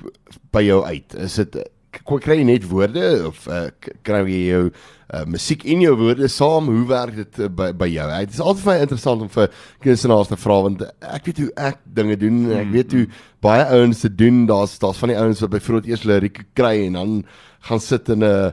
by 0.51 0.63
jou 0.63 0.83
uit? 0.85 1.15
Is 1.15 1.35
dit 1.35 1.59
kry 1.91 2.39
jy 2.39 2.45
net 2.47 2.65
woorde 2.69 3.05
of 3.27 3.47
uh, 3.47 3.67
kry 4.05 4.21
jy 4.27 4.41
jou 4.49 4.63
uh, 4.69 5.23
musiek 5.25 5.63
in 5.65 5.81
jou 5.81 5.95
woorde 5.99 6.29
saam? 6.31 6.69
Hoe 6.69 6.85
werk 6.89 7.15
dit 7.17 7.41
uh, 7.41 7.49
by 7.49 7.71
by 7.77 7.89
jou? 7.91 8.07
Dit 8.25 8.37
is 8.37 8.41
altyd 8.43 8.63
vir 8.63 8.71
my 8.71 8.77
interessant 8.85 9.25
om 9.25 9.31
vir 9.33 9.49
kunstenaars 9.85 10.31
te 10.31 10.39
vra 10.39 10.59
want 10.67 10.85
ek 11.01 11.29
weet 11.29 11.43
hoe 11.43 11.51
ek 11.69 11.81
dinge 11.99 12.17
doen 12.21 12.39
en 12.49 12.57
ek 12.61 12.71
weet 12.75 12.95
hoe 12.97 13.05
baie 13.45 13.65
ouens 13.79 14.05
te 14.05 14.11
doen. 14.21 14.45
Daar's 14.49 14.77
daar's 14.81 15.01
van 15.01 15.13
die 15.13 15.19
ouens 15.19 15.41
wat 15.45 15.55
byvoorbeeld 15.57 15.91
eers 15.91 16.07
lirieke 16.09 16.47
kry 16.53 16.75
en 16.85 16.99
dan 16.99 17.19
gaan 17.67 17.83
sit 17.83 18.09
in 18.09 18.23
'n 18.23 18.29
uh, 18.29 18.51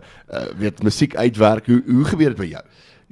weet 0.58 0.82
musiek 0.82 1.16
uitwerk. 1.16 1.66
Hoe 1.66 1.82
hoe 1.86 2.04
gebeur 2.04 2.34
dit 2.34 2.42
by 2.42 2.50
jou? 2.56 2.64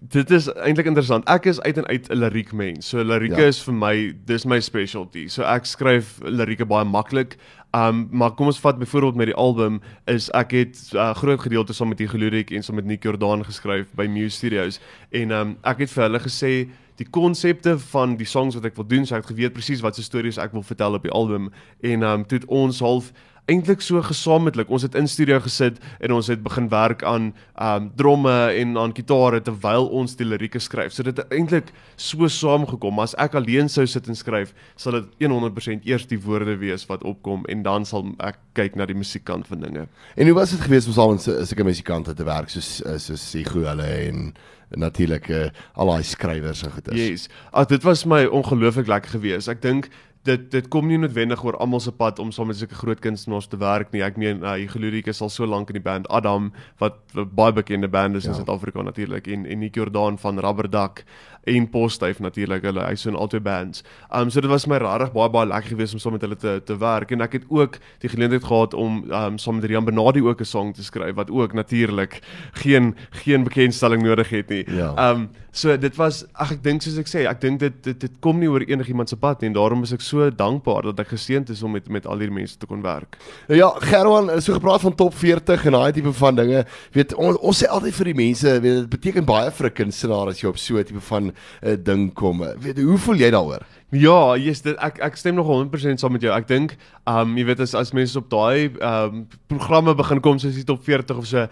Dit 0.09 0.31
is 0.31 0.51
eintlik 0.53 0.87
interessant. 0.91 1.25
Ek 1.33 1.47
is 1.49 1.61
uit 1.65 1.79
en 1.81 1.87
uit 1.87 2.09
'n 2.11 2.19
liriek 2.19 2.53
mens. 2.53 2.89
So 2.89 3.03
lirieke 3.03 3.41
ja. 3.41 3.47
is 3.47 3.63
vir 3.63 3.75
my 3.75 4.17
dis 4.25 4.45
my 4.45 4.61
specialty. 4.61 5.29
So 5.29 5.43
ek 5.43 5.65
skryf 5.65 6.19
lirieke 6.23 6.67
baie 6.67 6.85
maklik. 6.85 7.37
Um 7.73 8.09
maar 8.11 8.35
kom 8.35 8.47
ons 8.47 8.61
vat 8.61 8.79
byvoorbeeld 8.79 9.15
met 9.15 9.27
die 9.27 9.35
album 9.35 9.81
is 10.05 10.31
ek 10.31 10.51
het 10.51 10.77
'n 10.93 10.97
uh, 10.97 11.15
groot 11.15 11.41
gedeelte 11.41 11.73
saam 11.73 11.89
met 11.89 12.01
Iglurik 12.01 12.51
en 12.51 12.63
saam 12.63 12.77
met 12.77 12.85
Nick 12.85 13.03
Jordan 13.03 13.45
geskryf 13.45 13.87
by 13.95 14.07
Muse 14.07 14.37
Studios 14.37 14.81
en 15.11 15.31
um 15.31 15.57
ek 15.63 15.79
het 15.79 15.91
vir 15.91 16.03
hulle 16.03 16.21
gesê 16.21 16.69
die 16.97 17.11
konsepte 17.11 17.79
van 17.79 18.17
die 18.17 18.27
songs 18.27 18.55
wat 18.55 18.65
ek 18.65 18.77
wil 18.77 18.87
doen, 18.87 19.07
so 19.07 19.15
ek 19.15 19.23
het 19.23 19.37
geweet 19.37 19.53
presies 19.53 19.81
wat 19.81 19.97
se 19.97 20.03
stories 20.03 20.39
ek 20.39 20.53
wil 20.53 20.63
vertel 20.63 20.95
op 20.95 21.03
die 21.03 21.11
album 21.11 21.51
en 21.81 22.03
um 22.03 22.27
toe 22.27 22.39
het 22.39 22.47
ons 22.47 22.81
half 22.81 23.13
eintlik 23.51 23.83
so 23.85 24.01
gesamentlik. 24.03 24.71
Ons 24.73 24.87
het 24.87 24.95
in 24.99 25.09
studio 25.09 25.39
gesit 25.45 25.81
en 26.01 26.15
ons 26.17 26.29
het 26.33 26.43
begin 26.43 26.69
werk 26.73 27.05
aan 27.05 27.33
um 27.61 27.91
dromme 27.97 28.33
en 28.57 28.79
aan 28.81 28.95
gitare 28.97 29.43
terwyl 29.45 29.89
ons 29.93 30.17
die 30.17 30.27
lirieke 30.27 30.59
skryf. 30.63 30.95
So 30.95 31.05
dit 31.05 31.17
het 31.21 31.33
eintlik 31.35 31.73
so 31.97 32.29
saamgekom. 32.29 33.03
As 33.05 33.17
ek 33.21 33.37
alleen 33.41 33.69
sou 33.69 33.87
sit 33.91 34.09
en 34.09 34.17
skryf, 34.17 34.55
sal 34.81 35.01
dit 35.01 35.29
100% 35.29 35.85
eers 35.85 36.09
die 36.09 36.21
woorde 36.25 36.57
wees 36.63 36.87
wat 36.89 37.05
opkom 37.05 37.45
en 37.53 37.63
dan 37.67 37.85
sal 37.89 38.09
ek 38.25 38.41
kyk 38.57 38.81
na 38.81 38.89
die 38.89 38.97
musiekkant 38.97 39.49
van 39.51 39.61
dinge. 39.67 39.87
En 40.17 40.31
hoe 40.31 40.37
was 40.37 40.57
dit 40.57 40.65
geweest 40.65 40.89
om 40.89 40.97
saam 40.97 41.17
met 41.19 41.49
sulke 41.49 41.69
musikante 41.69 42.15
te 42.15 42.25
werk 42.25 42.53
soos 42.53 42.81
soos 43.05 43.31
Sigo 43.35 43.65
hulle 43.67 43.89
en 44.09 44.33
natuurlik 44.79 45.29
uh, 45.29 45.45
al 45.79 45.93
daai 45.93 46.07
skrywers 46.07 46.65
en 46.65 46.73
goeie. 46.75 46.97
Yes. 46.97 47.29
Ag 47.53 47.69
dit 47.71 47.85
was 47.87 48.05
my 48.09 48.25
ongelooflik 48.25 48.89
lekker 48.91 49.19
geweest. 49.19 49.51
Ek 49.53 49.63
dink 49.63 49.91
dit 50.25 50.45
dit 50.51 50.69
kom 50.73 50.89
nie 50.89 50.99
noodwendig 51.01 51.43
oor 51.45 51.57
almal 51.61 51.83
se 51.85 51.93
pad 51.93 52.19
om 52.23 52.33
saam 52.33 52.49
met 52.49 52.57
sulke 52.57 52.79
groot 52.79 53.01
kunstenaars 53.05 53.49
te 53.53 53.59
werk 53.61 53.93
nie. 53.93 54.03
Ek 54.05 54.17
meen, 54.21 54.43
uh, 54.43 54.57
Iglurik 54.61 55.09
is 55.13 55.21
al 55.25 55.33
so 55.33 55.47
lank 55.47 55.73
in 55.73 55.79
die 55.79 55.85
band 55.85 56.09
Adam 56.09 56.51
wat, 56.83 57.01
wat 57.13 57.35
baie 57.37 57.53
bekende 57.53 57.91
band 57.93 58.17
is 58.17 58.25
ja. 58.25 58.33
in 58.33 58.41
Suid-Afrika 58.41 58.83
natuurlik 58.83 59.29
en 59.29 59.45
en 59.45 59.61
Nick 59.61 59.77
Jordan 59.77 60.19
van 60.19 60.41
Rubberduck 60.41 61.05
en 61.45 61.69
Postduif 61.71 62.19
natuurlik. 62.19 62.63
Hulle 62.63 62.85
hy 62.85 62.95
so 62.99 63.11
in 63.11 63.17
albei 63.17 63.41
bands. 63.41 63.85
Um 64.15 64.31
so 64.31 64.41
dit 64.41 64.51
was 64.51 64.67
my 64.71 64.79
regtig 64.83 65.13
baie 65.15 65.31
baie 65.31 65.49
lekker 65.51 65.75
geweest 65.75 65.97
om 65.97 66.03
saam 66.03 66.17
met 66.17 66.25
hulle 66.27 66.39
te 66.41 66.61
te 66.65 66.77
werk 66.81 67.15
en 67.15 67.25
ek 67.25 67.39
het 67.41 67.47
ook 67.49 67.79
die 68.05 68.11
geleentheid 68.13 68.45
gehad 68.45 68.75
om 68.75 69.05
um 69.11 69.39
saam 69.39 69.61
met 69.61 69.69
Rian 69.71 69.85
Benadi 69.85 70.23
ook 70.25 70.41
'n 70.41 70.45
song 70.45 70.75
te 70.75 70.85
skryf 70.85 71.15
wat 71.15 71.31
ook 71.31 71.53
natuurlik 71.53 72.21
geen 72.53 72.95
geen 73.11 73.45
bekendstelling 73.45 74.03
nodig 74.03 74.31
het 74.31 74.49
nie. 74.49 74.65
Ja. 74.71 74.95
Um 75.11 75.31
so 75.55 75.77
dit 75.79 75.97
was 75.97 76.25
ag 76.35 76.53
ek 76.57 76.63
dink 76.65 76.83
soos 76.83 76.97
ek 76.99 77.07
sê, 77.07 77.25
ek 77.31 77.41
dink 77.41 77.61
dit, 77.63 77.75
dit 77.87 78.01
dit 78.01 78.15
kom 78.25 78.41
nie 78.43 78.51
oor 78.51 78.65
enigiemand 78.67 79.09
se 79.09 79.17
pad 79.17 79.41
nie 79.41 79.53
en 79.53 79.55
daarom 79.55 79.85
is 79.87 79.93
ek 79.95 80.03
so 80.03 80.27
dankbaar 80.31 80.91
dat 80.91 81.05
ek 81.05 81.13
geseënd 81.15 81.53
is 81.55 81.63
om 81.63 81.77
met 81.77 81.87
met 81.89 82.07
al 82.07 82.19
hierdie 82.19 82.35
mense 82.35 82.59
te 82.59 82.67
kon 82.67 82.83
werk. 82.83 83.19
Ja, 83.49 83.71
Gerwan, 83.79 84.33
so 84.43 84.57
gepraat 84.57 84.83
van 84.83 84.97
top 84.99 85.15
40 85.15 85.67
en 85.67 85.77
daai 85.79 85.93
tipe 85.93 86.13
van 86.13 86.35
dinge. 86.35 86.65
Weet 86.97 87.15
ons 87.15 87.39
ons 87.39 87.63
sê 87.63 87.71
altyd 87.71 87.95
vir 88.01 88.11
die 88.11 88.19
mense, 88.19 88.57
weet 88.65 88.81
dit 88.81 88.91
beteken 88.91 89.29
baie 89.29 89.51
vir 89.51 89.71
'n 89.71 89.79
kunstenaar 89.79 90.29
as 90.29 90.43
jy 90.43 90.49
op 90.49 90.59
so 90.59 90.79
'n 90.79 90.85
tipe 90.85 91.01
van 91.01 91.34
uh, 91.63 91.77
ding 91.77 92.13
kom. 92.13 92.43
Weet 92.59 92.79
hoe 92.79 92.99
voel 92.99 93.23
jy 93.23 93.31
daaroor? 93.31 93.67
Ja, 93.95 94.35
yes, 94.41 94.65
dit 94.65 94.79
ek 94.83 94.99
ek 95.05 95.17
stem 95.17 95.37
nog 95.39 95.47
100% 95.47 96.03
saam 96.03 96.17
met 96.17 96.25
jou. 96.25 96.33
Ek 96.35 96.49
dink, 96.49 96.75
um 97.07 97.37
jy 97.39 97.45
weet 97.47 97.61
as 97.63 97.77
as 97.79 97.93
mense 97.95 98.19
op 98.19 98.27
daai 98.33 98.75
um 98.83 99.27
programme 99.51 99.95
begin 99.95 100.21
kom 100.25 100.41
soos 100.43 100.57
die 100.59 100.67
top 100.67 100.83
40 100.83 101.21
of 101.21 101.29
so, 101.31 101.47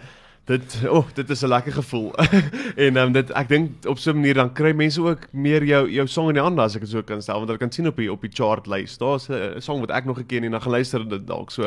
dit 0.49 0.75
oh, 0.91 1.07
dit 1.15 1.29
is 1.29 1.43
'n 1.43 1.47
lekker 1.47 1.77
gevoel. 1.79 2.11
en 2.85 2.97
um 2.97 3.13
dit 3.15 3.31
ek 3.31 3.49
dink 3.49 3.87
op 3.87 3.99
so 3.99 4.11
'n 4.11 4.19
manier 4.19 4.35
dan 4.35 4.53
kry 4.53 4.73
mense 4.73 4.99
ook 5.01 5.27
meer 5.31 5.63
jou 5.63 5.87
jou 5.89 6.07
song 6.07 6.29
in 6.29 6.35
die 6.35 6.43
hande 6.43 6.61
as 6.61 6.75
ek 6.75 6.83
dit 6.83 6.91
so 6.91 7.01
kan 7.01 7.21
stel 7.21 7.39
want 7.39 7.47
hulle 7.47 7.59
kan 7.59 7.71
sien 7.71 7.87
op 7.87 7.95
die 7.95 8.11
op 8.11 8.21
die 8.21 8.33
chart 8.33 8.67
lys. 8.67 8.97
Daar's 8.97 9.29
'n 9.29 9.61
song 9.61 9.79
wat 9.79 9.91
ek 9.91 10.05
nog 10.05 10.17
geken 10.17 10.43
en 10.43 10.51
dan 10.51 10.61
geluister 10.61 11.07
dit 11.07 11.27
dalk 11.27 11.51
so. 11.51 11.63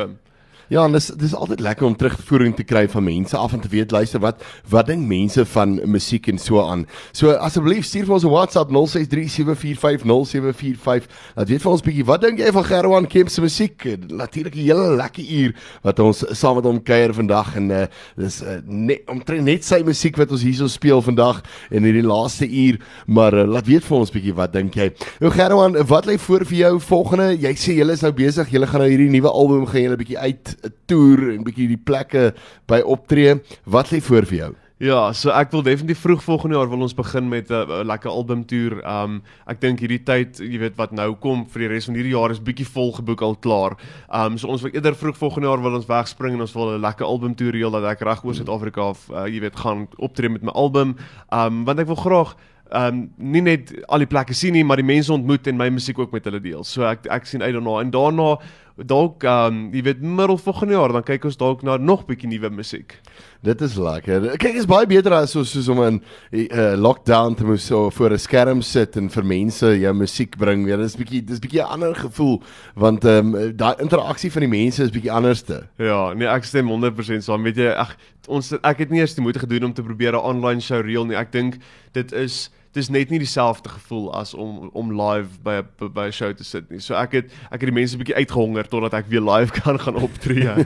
Ja, 0.67 0.83
en 0.83 0.91
dis 0.91 1.05
dis 1.15 1.31
altyd 1.35 1.61
lekker 1.63 1.85
om 1.87 1.95
terugvoering 1.95 2.51
te 2.55 2.63
kry 2.67 2.89
van 2.91 3.03
mense 3.07 3.37
af 3.39 3.53
en 3.55 3.61
te 3.63 3.69
weet 3.71 3.91
luister 3.95 4.19
wat 4.19 4.43
wat 4.67 4.89
dink 4.91 5.07
mense 5.07 5.45
van 5.47 5.79
musiek 5.87 6.27
en 6.27 6.37
so 6.43 6.59
aan. 6.59 6.83
So 7.15 7.31
asseblief 7.31 7.85
stuur 7.87 8.03
vir 8.09 8.13
ons 8.13 8.23
'n 8.25 8.29
WhatsApp 8.29 8.71
0637450745. 8.71 8.75
Laat 11.35 11.47
weet 11.47 11.61
vir 11.61 11.71
ons 11.71 11.81
bietjie 11.81 12.05
wat 12.05 12.21
dink 12.21 12.39
jy 12.39 12.51
van 12.51 12.63
Gerwan 12.63 13.07
Kemp 13.07 13.29
se 13.29 13.41
musiek? 13.41 13.97
Natuurlik 14.11 14.55
'n 14.55 14.59
hele 14.59 14.95
lekker 14.95 15.23
uur 15.23 15.55
wat 15.83 15.99
ons 15.99 16.25
saam 16.31 16.55
met 16.55 16.65
hom 16.65 16.83
kuier 16.83 17.13
vandag 17.13 17.55
en 17.55 17.71
uh, 17.71 17.85
dis 18.17 18.41
uh, 18.41 18.47
net 18.65 19.01
omtrent 19.07 19.43
net 19.43 19.63
sy 19.63 19.83
musiek 19.83 20.17
wat 20.17 20.31
ons 20.31 20.41
hierso 20.41 20.67
speel 20.67 21.01
vandag 21.01 21.41
in 21.71 21.83
hierdie 21.83 22.03
laaste 22.03 22.49
uur, 22.49 22.79
maar 23.07 23.33
uh, 23.33 23.47
laat 23.47 23.67
weet 23.67 23.83
vir 23.83 23.97
ons 23.97 24.11
bietjie 24.11 24.33
wat 24.35 24.53
dink 24.53 24.73
jy? 24.75 24.91
Nou 25.21 25.31
Gerwan, 25.31 25.87
wat 25.87 26.05
lê 26.05 26.17
voor 26.17 26.45
vir 26.45 26.57
jou 26.57 26.79
volgende? 26.79 27.37
Jy 27.39 27.53
sê 27.55 27.71
jy 27.77 27.89
is 27.91 28.01
nou 28.01 28.11
besig, 28.11 28.49
jy 28.51 28.65
gaan 28.65 28.81
nou 28.81 28.89
hierdie 28.89 29.09
nuwe 29.09 29.29
album 29.31 29.65
gaan 29.65 29.81
jy 29.81 29.89
'n 29.89 29.95
bietjie 29.95 30.19
uit 30.19 30.56
toer 30.85 31.33
en 31.33 31.43
bietjie 31.43 31.67
die 31.67 31.81
plekke 31.81 32.33
by 32.67 32.81
optree. 32.85 33.39
Wat 33.65 33.91
lê 33.91 34.01
voor 34.01 34.25
vir 34.25 34.37
jou? 34.37 34.53
Ja, 34.77 35.07
so 35.17 35.31
ek 35.33 35.49
wil 35.55 35.63
definitief 35.65 36.03
vroeg 36.03 36.19
volgende 36.21 36.53
jaar 36.53 36.67
wil 36.69 36.83
ons 36.85 36.93
begin 36.93 37.25
met 37.29 37.49
'n 37.49 37.81
lekker 37.89 38.11
album 38.11 38.45
toer. 38.45 38.77
Um 38.85 39.23
ek 39.47 39.59
dink 39.59 39.79
hierdie 39.79 40.03
tyd, 40.03 40.37
jy 40.37 40.59
weet 40.59 40.77
wat 40.77 40.91
nou 40.91 41.15
kom 41.15 41.47
vir 41.49 41.59
die 41.59 41.67
res 41.67 41.85
van 41.85 41.95
hierdie 41.95 42.13
jaar 42.13 42.29
is 42.29 42.39
bietjie 42.39 42.67
vol 42.67 42.93
geboek 42.93 43.21
al 43.21 43.35
klaar. 43.35 43.75
Um 44.13 44.37
so 44.37 44.47
ons 44.47 44.61
wil 44.61 44.71
eerder 44.71 44.93
vroeg 44.93 45.17
volgende 45.17 45.47
jaar 45.47 45.61
wil 45.61 45.73
ons 45.73 45.87
wegspring 45.87 46.33
en 46.33 46.41
ons 46.41 46.53
wil 46.53 46.77
'n 46.77 46.81
lekker 46.81 47.05
album 47.05 47.33
toer 47.35 47.53
reël 47.53 47.71
dat 47.71 47.83
ek 47.83 48.01
reg 48.01 48.23
oor 48.23 48.35
Suid-Afrika 48.35 48.89
of 48.89 49.09
uh, 49.09 49.25
jy 49.25 49.39
weet 49.39 49.55
gaan 49.55 49.87
optree 49.97 50.29
met 50.29 50.43
my 50.43 50.51
album. 50.51 50.95
Um 51.33 51.65
want 51.65 51.79
ek 51.79 51.87
wil 51.87 51.95
graag 51.95 52.35
um 52.71 53.09
nie 53.17 53.41
net 53.41 53.73
al 53.87 53.97
die 53.97 54.05
plekke 54.05 54.33
sien 54.33 54.53
nie, 54.53 54.63
maar 54.63 54.77
die 54.77 54.85
mense 54.85 55.13
ontmoet 55.13 55.47
en 55.47 55.57
my 55.57 55.69
musiek 55.69 55.97
ook 55.97 56.11
met 56.11 56.23
hulle 56.25 56.39
deel. 56.39 56.63
So 56.63 56.83
ek 56.83 57.07
ek 57.09 57.25
sien 57.25 57.41
uit 57.41 57.53
daarna 57.53 57.81
en 57.81 57.89
daarna 57.89 58.37
dalk 58.85 59.23
um 59.25 59.67
jy 59.73 59.81
weet 59.87 60.01
middel 60.01 60.37
volgende 60.37 60.75
jaar 60.77 60.93
dan 60.93 61.05
kyk 61.05 61.25
ons 61.25 61.37
dalk 61.37 61.63
na 61.65 61.77
nog 61.81 62.05
bietjie 62.05 62.29
nuwe 62.29 62.49
musiek. 62.53 62.93
Dit 63.45 63.61
is 63.61 63.77
lekker. 63.77 64.35
Kyk, 64.37 64.57
is 64.59 64.67
baie 64.69 64.85
beter 64.89 65.13
as 65.17 65.33
so 65.33 65.45
soos 65.45 65.69
om 65.69 65.81
in 65.83 65.97
'n 65.97 66.01
uh, 66.31 66.73
eh, 66.73 66.77
lockdown 66.77 67.35
te 67.35 67.45
moet 67.45 67.61
so 67.61 67.89
voor 67.89 68.13
'n 68.13 68.19
skerm 68.19 68.61
sit 68.61 68.97
en 68.97 69.09
vir 69.09 69.25
mense 69.25 69.65
jou 69.65 69.93
musiek 69.93 70.37
bring. 70.37 70.65
Weer 70.65 70.77
dis 70.77 70.95
bietjie 70.95 71.23
dis 71.25 71.39
bietjie 71.39 71.61
'n 71.61 71.71
ander 71.73 71.95
gevoel 71.95 72.41
want 72.75 73.05
ehm 73.05 73.35
um, 73.35 73.55
daai 73.55 73.75
interaksie 73.81 74.31
van 74.31 74.41
die 74.41 74.49
mense 74.49 74.83
is 74.83 74.91
bietjie 74.91 75.11
anderste. 75.11 75.67
Ja, 75.77 76.13
nee, 76.13 76.27
ek 76.27 76.43
stem 76.43 76.67
100% 76.67 77.23
saam. 77.23 77.43
Weet 77.43 77.57
jy, 77.57 77.73
ag 77.73 77.97
ons 78.27 78.53
ek 78.53 78.77
het 78.77 78.89
nie 78.89 78.99
eers 78.99 79.15
die 79.15 79.23
moeite 79.23 79.39
gedoen 79.39 79.63
om 79.63 79.73
te 79.73 79.83
probeer 79.83 80.13
'n 80.13 80.21
online 80.21 80.61
show 80.61 80.81
reël 80.81 81.05
nie. 81.05 81.17
Ek 81.17 81.31
dink 81.31 81.57
dit 81.93 82.11
is 82.11 82.51
dis 82.77 82.89
net 82.93 83.11
nie 83.11 83.19
dieselfde 83.21 83.69
gevoel 83.73 84.07
as 84.17 84.33
om 84.37 84.69
om 84.77 84.93
live 84.93 85.41
by 85.43 85.59
'n 85.61 85.91
by 85.93 86.07
'n 86.07 86.15
show 86.15 86.31
te 86.33 86.43
sit 86.43 86.69
nie. 86.69 86.79
So 86.79 86.95
ek 86.95 87.11
het 87.11 87.25
ek 87.51 87.61
het 87.61 87.69
die 87.69 87.75
mense 87.75 87.95
'n 87.95 88.03
bietjie 88.03 88.15
uitgehonger 88.15 88.67
totdat 88.67 88.93
ek 88.93 89.09
weer 89.09 89.21
live 89.21 89.51
kan 89.61 89.79
gaan 89.79 89.95
optree. 89.95 90.65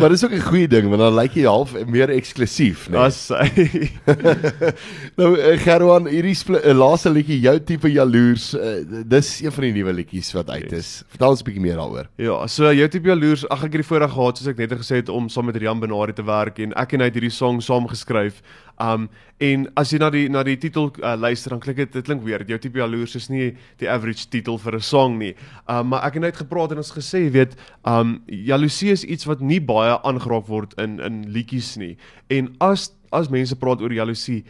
maar 0.00 0.08
dis 0.08 0.24
ook 0.24 0.32
'n 0.32 0.48
goeie 0.50 0.68
ding 0.68 0.88
want 0.88 1.00
dan 1.00 1.14
lyk 1.14 1.34
jy 1.34 1.44
half 1.44 1.74
meer 1.86 2.10
eksklusief, 2.10 2.88
né? 2.88 2.92
Nee. 2.92 3.00
As 3.00 3.30
Nou 5.20 5.36
uh, 5.36 5.58
Gerwan, 5.58 6.06
hierdie 6.06 6.36
uh, 6.48 6.72
laaste 6.72 7.10
liedjie 7.10 7.40
jou 7.40 7.56
tipe 7.60 7.90
jaloers, 7.90 8.54
uh, 8.54 9.02
dis 9.06 9.40
een 9.42 9.52
van 9.52 9.64
die 9.64 9.72
nuwe 9.72 9.92
liedjies 9.92 10.32
wat 10.32 10.50
uit 10.50 10.72
is. 10.72 11.02
Yes. 11.02 11.04
Vertel 11.08 11.30
ons 11.30 11.42
'n 11.42 11.44
bietjie 11.44 11.62
meer 11.62 11.76
daaroor. 11.76 12.08
Ja, 12.16 12.46
so 12.46 12.72
jou 12.72 12.88
tipe 12.88 13.08
jaloers, 13.08 13.48
ag 13.48 13.64
ek 13.64 13.72
het 13.72 13.82
die 13.82 13.88
voorreg 13.90 14.12
gehad 14.12 14.38
soos 14.38 14.48
ek 14.48 14.58
net 14.58 14.72
gesê 14.72 15.00
het 15.00 15.08
om 15.08 15.28
saam 15.28 15.46
met 15.50 15.56
Rian 15.56 15.80
Benari 15.80 16.12
te 16.12 16.24
werk 16.24 16.58
en 16.58 16.72
ek 16.76 16.94
en 16.94 17.00
hy 17.00 17.10
het 17.10 17.14
hierdie 17.18 17.34
song 17.34 17.60
saam 17.60 17.88
geskryf. 17.88 18.42
Um 18.80 19.08
en 19.40 19.64
as 19.80 19.88
jy 19.88 19.98
na 20.00 20.10
die 20.12 20.26
na 20.28 20.42
die 20.44 20.58
titel 20.60 20.90
uh, 21.00 21.14
luister 21.16 21.39
dan 21.48 21.60
klink 21.60 21.76
dit 21.76 21.92
dit 21.92 22.04
klink 22.04 22.22
weer 22.22 22.44
jou 22.46 22.58
tipe 22.58 22.78
jaloers 22.78 23.16
is 23.16 23.28
nie 23.30 23.56
die 23.78 23.88
average 23.90 24.28
titel 24.28 24.58
vir 24.58 24.76
'n 24.76 24.80
song 24.80 25.18
nie. 25.18 25.34
Um 25.68 25.88
maar 25.88 26.04
ek 26.04 26.14
het 26.14 26.22
net 26.22 26.36
gepraat 26.36 26.72
en 26.72 26.78
ons 26.78 26.92
gesê 26.92 27.24
jy 27.24 27.30
weet 27.30 27.56
um 27.84 28.22
jaloesie 28.26 28.90
is 28.90 29.04
iets 29.04 29.24
wat 29.24 29.40
nie 29.40 29.60
baie 29.60 29.98
aangeraak 30.02 30.46
word 30.46 30.74
in 30.78 31.00
in 31.00 31.32
liedjies 31.32 31.76
nie. 31.76 31.96
En 32.28 32.54
as 32.60 32.92
as 33.12 33.28
mense 33.28 33.56
praat 33.56 33.80
oor 33.80 33.92
jaloesie 33.92 34.44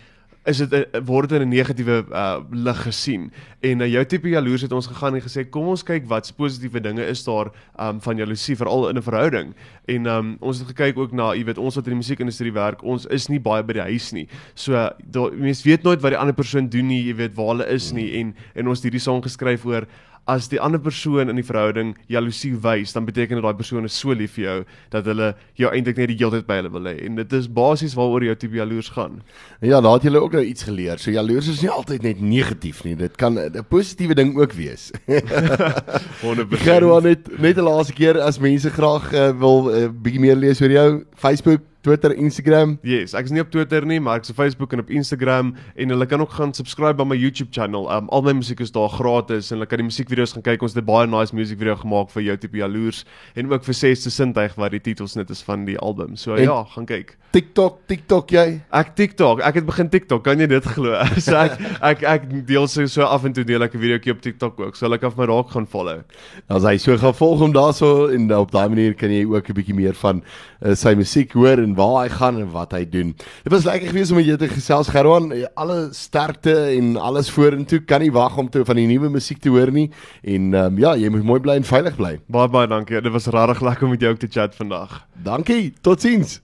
is 0.50 0.60
dit 0.62 0.98
word 1.06 1.30
dit 1.30 1.40
in 1.40 1.48
'n 1.48 1.54
negatiewe 1.54 2.04
uh, 2.10 2.40
lig 2.50 2.82
gesien. 2.82 3.30
En 3.60 3.78
na 3.78 3.84
uh, 3.84 3.92
jou 3.92 4.04
tipe 4.04 4.28
jaloers 4.28 4.62
het 4.62 4.72
ons 4.72 4.86
gegaan 4.86 5.14
en 5.14 5.22
gesê 5.22 5.44
kom 5.48 5.68
ons 5.68 5.82
kyk 5.82 6.08
wat 6.08 6.32
positiewe 6.36 6.80
dinge 6.80 7.04
is 7.06 7.24
daar 7.24 7.50
um, 7.78 8.00
van 8.00 8.16
jaloesie 8.16 8.56
veral 8.56 8.88
in 8.88 8.96
'n 8.96 9.02
verhouding. 9.02 9.54
En 9.86 10.06
um, 10.06 10.36
ons 10.40 10.58
het 10.58 10.68
gekyk 10.68 10.98
ook 10.98 11.12
na, 11.12 11.32
jy 11.34 11.44
weet, 11.44 11.58
ons 11.58 11.74
wat 11.74 11.86
in 11.86 11.92
die 11.92 12.02
musiekindustrie 12.02 12.52
werk, 12.52 12.82
ons 12.82 13.06
is 13.06 13.28
nie 13.28 13.40
baie 13.40 13.62
by 13.62 13.72
die 13.72 13.88
huis 13.90 14.12
nie. 14.12 14.28
So 14.54 14.90
mense 15.32 15.68
weet 15.68 15.82
nooit 15.82 16.00
wat 16.02 16.10
die 16.10 16.18
ander 16.18 16.34
persoon 16.34 16.68
doen 16.68 16.86
nie, 16.86 17.02
jy 17.06 17.14
weet 17.14 17.34
waar 17.34 17.54
hulle 17.54 17.66
is 17.66 17.92
nie 17.92 18.20
en 18.20 18.34
en 18.54 18.68
ons 18.68 18.78
het 18.78 18.90
hierdie 18.90 19.00
song 19.02 19.22
geskryf 19.22 19.64
oor 19.64 19.86
as 20.30 20.48
die 20.50 20.60
ander 20.62 20.80
persoon 20.82 21.32
in 21.32 21.38
die 21.38 21.46
verhouding 21.46 21.94
jaloesie 22.10 22.52
wys, 22.62 22.94
dan 22.94 23.06
beteken 23.08 23.38
dit 23.38 23.44
daai 23.44 23.58
persoon 23.58 23.88
is 23.88 23.96
so 23.98 24.14
lief 24.16 24.36
vir 24.38 24.44
jou 24.44 24.56
dat 24.94 25.08
hulle 25.10 25.32
jou 25.58 25.70
eintlik 25.70 25.98
net 26.00 26.12
die 26.12 26.18
hele 26.20 26.38
tyd 26.38 26.48
by 26.48 26.60
hulle 26.60 26.72
wil 26.76 26.90
hê. 26.90 26.96
En 27.06 27.18
dit 27.18 27.36
is 27.38 27.48
basies 27.60 27.96
waaroor 27.98 28.26
jou 28.28 28.36
tipe 28.42 28.60
jaloers 28.60 28.92
gaan. 28.94 29.20
Ja, 29.60 29.80
daar 29.80 29.98
het 29.98 30.06
jy 30.06 30.14
ook 30.16 30.36
nou 30.38 30.44
iets 30.46 30.66
geleer. 30.68 31.02
So 31.02 31.14
jaloers 31.14 31.50
is 31.50 31.62
nie 31.64 31.72
altyd 31.72 32.06
net 32.06 32.20
negatief 32.22 32.84
nie. 32.86 32.96
Dit 32.96 33.16
kan 33.20 33.38
'n 33.38 33.64
positiewe 33.68 34.14
ding 34.14 34.36
ook 34.38 34.52
wees. 34.52 34.90
Wonderbaar. 36.24 36.58
Gerwan 36.58 37.02
net 37.02 37.28
net 37.38 37.54
die 37.54 37.64
laaste 37.64 37.92
keer 37.92 38.20
as 38.20 38.38
mense 38.38 38.70
graag 38.70 39.12
uh, 39.12 39.30
wil 39.38 39.64
'n 39.64 39.74
uh, 39.74 39.84
eh, 39.84 39.90
bietjie 39.90 40.20
meer 40.20 40.36
lees 40.36 40.60
oor 40.60 40.70
jou 40.70 41.04
Facebook 41.14 41.69
Twitter, 41.80 42.12
Instagram. 42.12 42.74
Yes, 42.84 43.14
ek 43.16 43.30
is 43.30 43.32
nie 43.32 43.40
op 43.40 43.48
Twitter 43.48 43.86
nie, 43.88 43.96
maar 44.04 44.18
ek 44.20 44.26
is 44.26 44.32
op 44.34 44.36
Facebook 44.36 44.74
en 44.76 44.82
op 44.82 44.90
Instagram 44.92 45.54
en 45.80 45.94
hulle 45.94 46.06
kan 46.10 46.20
ook 46.20 46.34
gaan 46.36 46.52
subscribe 46.52 47.00
aan 47.00 47.08
my 47.08 47.16
YouTube 47.16 47.54
channel. 47.56 47.86
Um 47.88 48.10
al 48.12 48.20
my 48.26 48.34
musiek 48.36 48.60
is 48.60 48.72
daar 48.74 48.90
gratis 48.92 49.48
en 49.48 49.56
hulle 49.56 49.68
kan 49.70 49.80
die 49.80 49.86
musiekvideo's 49.88 50.34
gaan 50.36 50.44
kyk. 50.44 50.60
Ons 50.60 50.76
het 50.76 50.84
'n 50.84 50.90
baie 50.90 51.08
nice 51.08 51.32
musiekvideo 51.32 51.80
gemaak 51.80 52.12
vir 52.12 52.22
jou 52.22 52.36
tipe 52.36 52.60
jaloers 52.60 53.04
en 53.34 53.48
ook 53.48 53.64
vir 53.64 53.74
Sesde 53.74 54.10
Sintuig 54.10 54.58
wat 54.60 54.76
die 54.76 54.80
titels 54.80 55.16
net 55.16 55.30
is 55.30 55.40
van 55.42 55.64
die 55.64 55.78
album. 55.78 56.16
So 56.16 56.34
en 56.34 56.44
ja, 56.44 56.64
gaan 56.64 56.84
kyk. 56.84 57.16
TikTok, 57.32 57.86
TikTok 57.86 58.30
jy? 58.30 58.60
Ek 58.74 58.94
TikTok. 58.98 59.40
Ek 59.40 59.54
het 59.54 59.66
begin 59.66 59.88
TikTok. 59.88 60.24
Kan 60.24 60.38
jy 60.38 60.46
dit 60.50 60.64
glo? 60.64 60.98
so 61.26 61.36
ek 61.38 61.56
ek 61.80 62.02
ek 62.02 62.46
deel 62.46 62.66
so 62.68 62.86
so 62.86 63.06
af 63.06 63.24
en 63.24 63.32
toe 63.32 63.44
deel 63.44 63.62
ek 63.62 63.74
'n 63.74 63.80
videoetjie 63.80 64.12
op 64.12 64.20
TikTok 64.20 64.60
ook. 64.60 64.76
So 64.76 64.84
hulle 64.86 64.98
kan 64.98 65.12
my 65.16 65.24
raak 65.24 65.48
gaan 65.50 65.66
follow. 65.66 66.02
As 66.50 66.62
hy 66.62 66.76
so 66.76 66.96
gaan 66.98 67.14
volg 67.14 67.38
hom 67.40 67.52
daarso 67.52 68.10
en 68.12 68.28
op 68.34 68.50
daai 68.50 68.68
manier 68.68 68.94
kan 68.94 69.10
jy 69.10 69.24
ook 69.24 69.48
'n 69.48 69.54
bietjie 69.54 69.74
meer 69.74 69.94
van 69.94 70.22
uh, 70.60 70.74
sy 70.74 70.94
musiek 70.94 71.32
hoor 71.32 71.58
en 71.62 71.69
en 71.70 71.76
waar 71.78 72.02
hy 72.02 72.10
gaan 72.12 72.40
en 72.42 72.50
wat 72.50 72.74
hy 72.74 72.82
doen. 72.88 73.14
Dit 73.44 73.52
was 73.52 73.64
lekker 73.68 73.92
geweest 73.92 74.10
om 74.10 74.20
met 74.20 74.28
jou 74.28 74.36
te 74.40 74.50
gesels 74.50 74.90
Gerwan. 74.90 75.30
Alle 75.54 75.78
sterkte 75.96 76.54
en 76.74 76.96
alles 76.96 77.30
vorentoe. 77.30 77.82
Kan 77.86 78.04
nie 78.04 78.12
wag 78.14 78.36
om 78.40 78.50
te 78.50 78.64
van 78.66 78.80
die 78.80 78.88
nuwe 78.90 79.10
musiek 79.10 79.40
te 79.42 79.52
hoor 79.54 79.72
nie. 79.74 79.88
En 80.22 80.52
um, 80.54 80.78
ja, 80.82 80.96
jy 80.98 81.12
moet 81.12 81.26
mooi 81.26 81.40
bly 81.40 81.60
en 81.60 81.68
veilig 81.68 81.96
bly. 82.00 82.16
Baie 82.26 82.50
baie 82.50 82.70
dankie. 82.70 83.00
Dit 83.00 83.14
was 83.14 83.30
regtig 83.30 83.62
lekker 83.70 83.88
om 83.88 83.96
met 83.96 84.06
jou 84.08 84.14
te 84.16 84.30
chat 84.30 84.56
vandag. 84.58 85.02
Dankie. 85.24 85.74
Totsiens. 85.80 86.40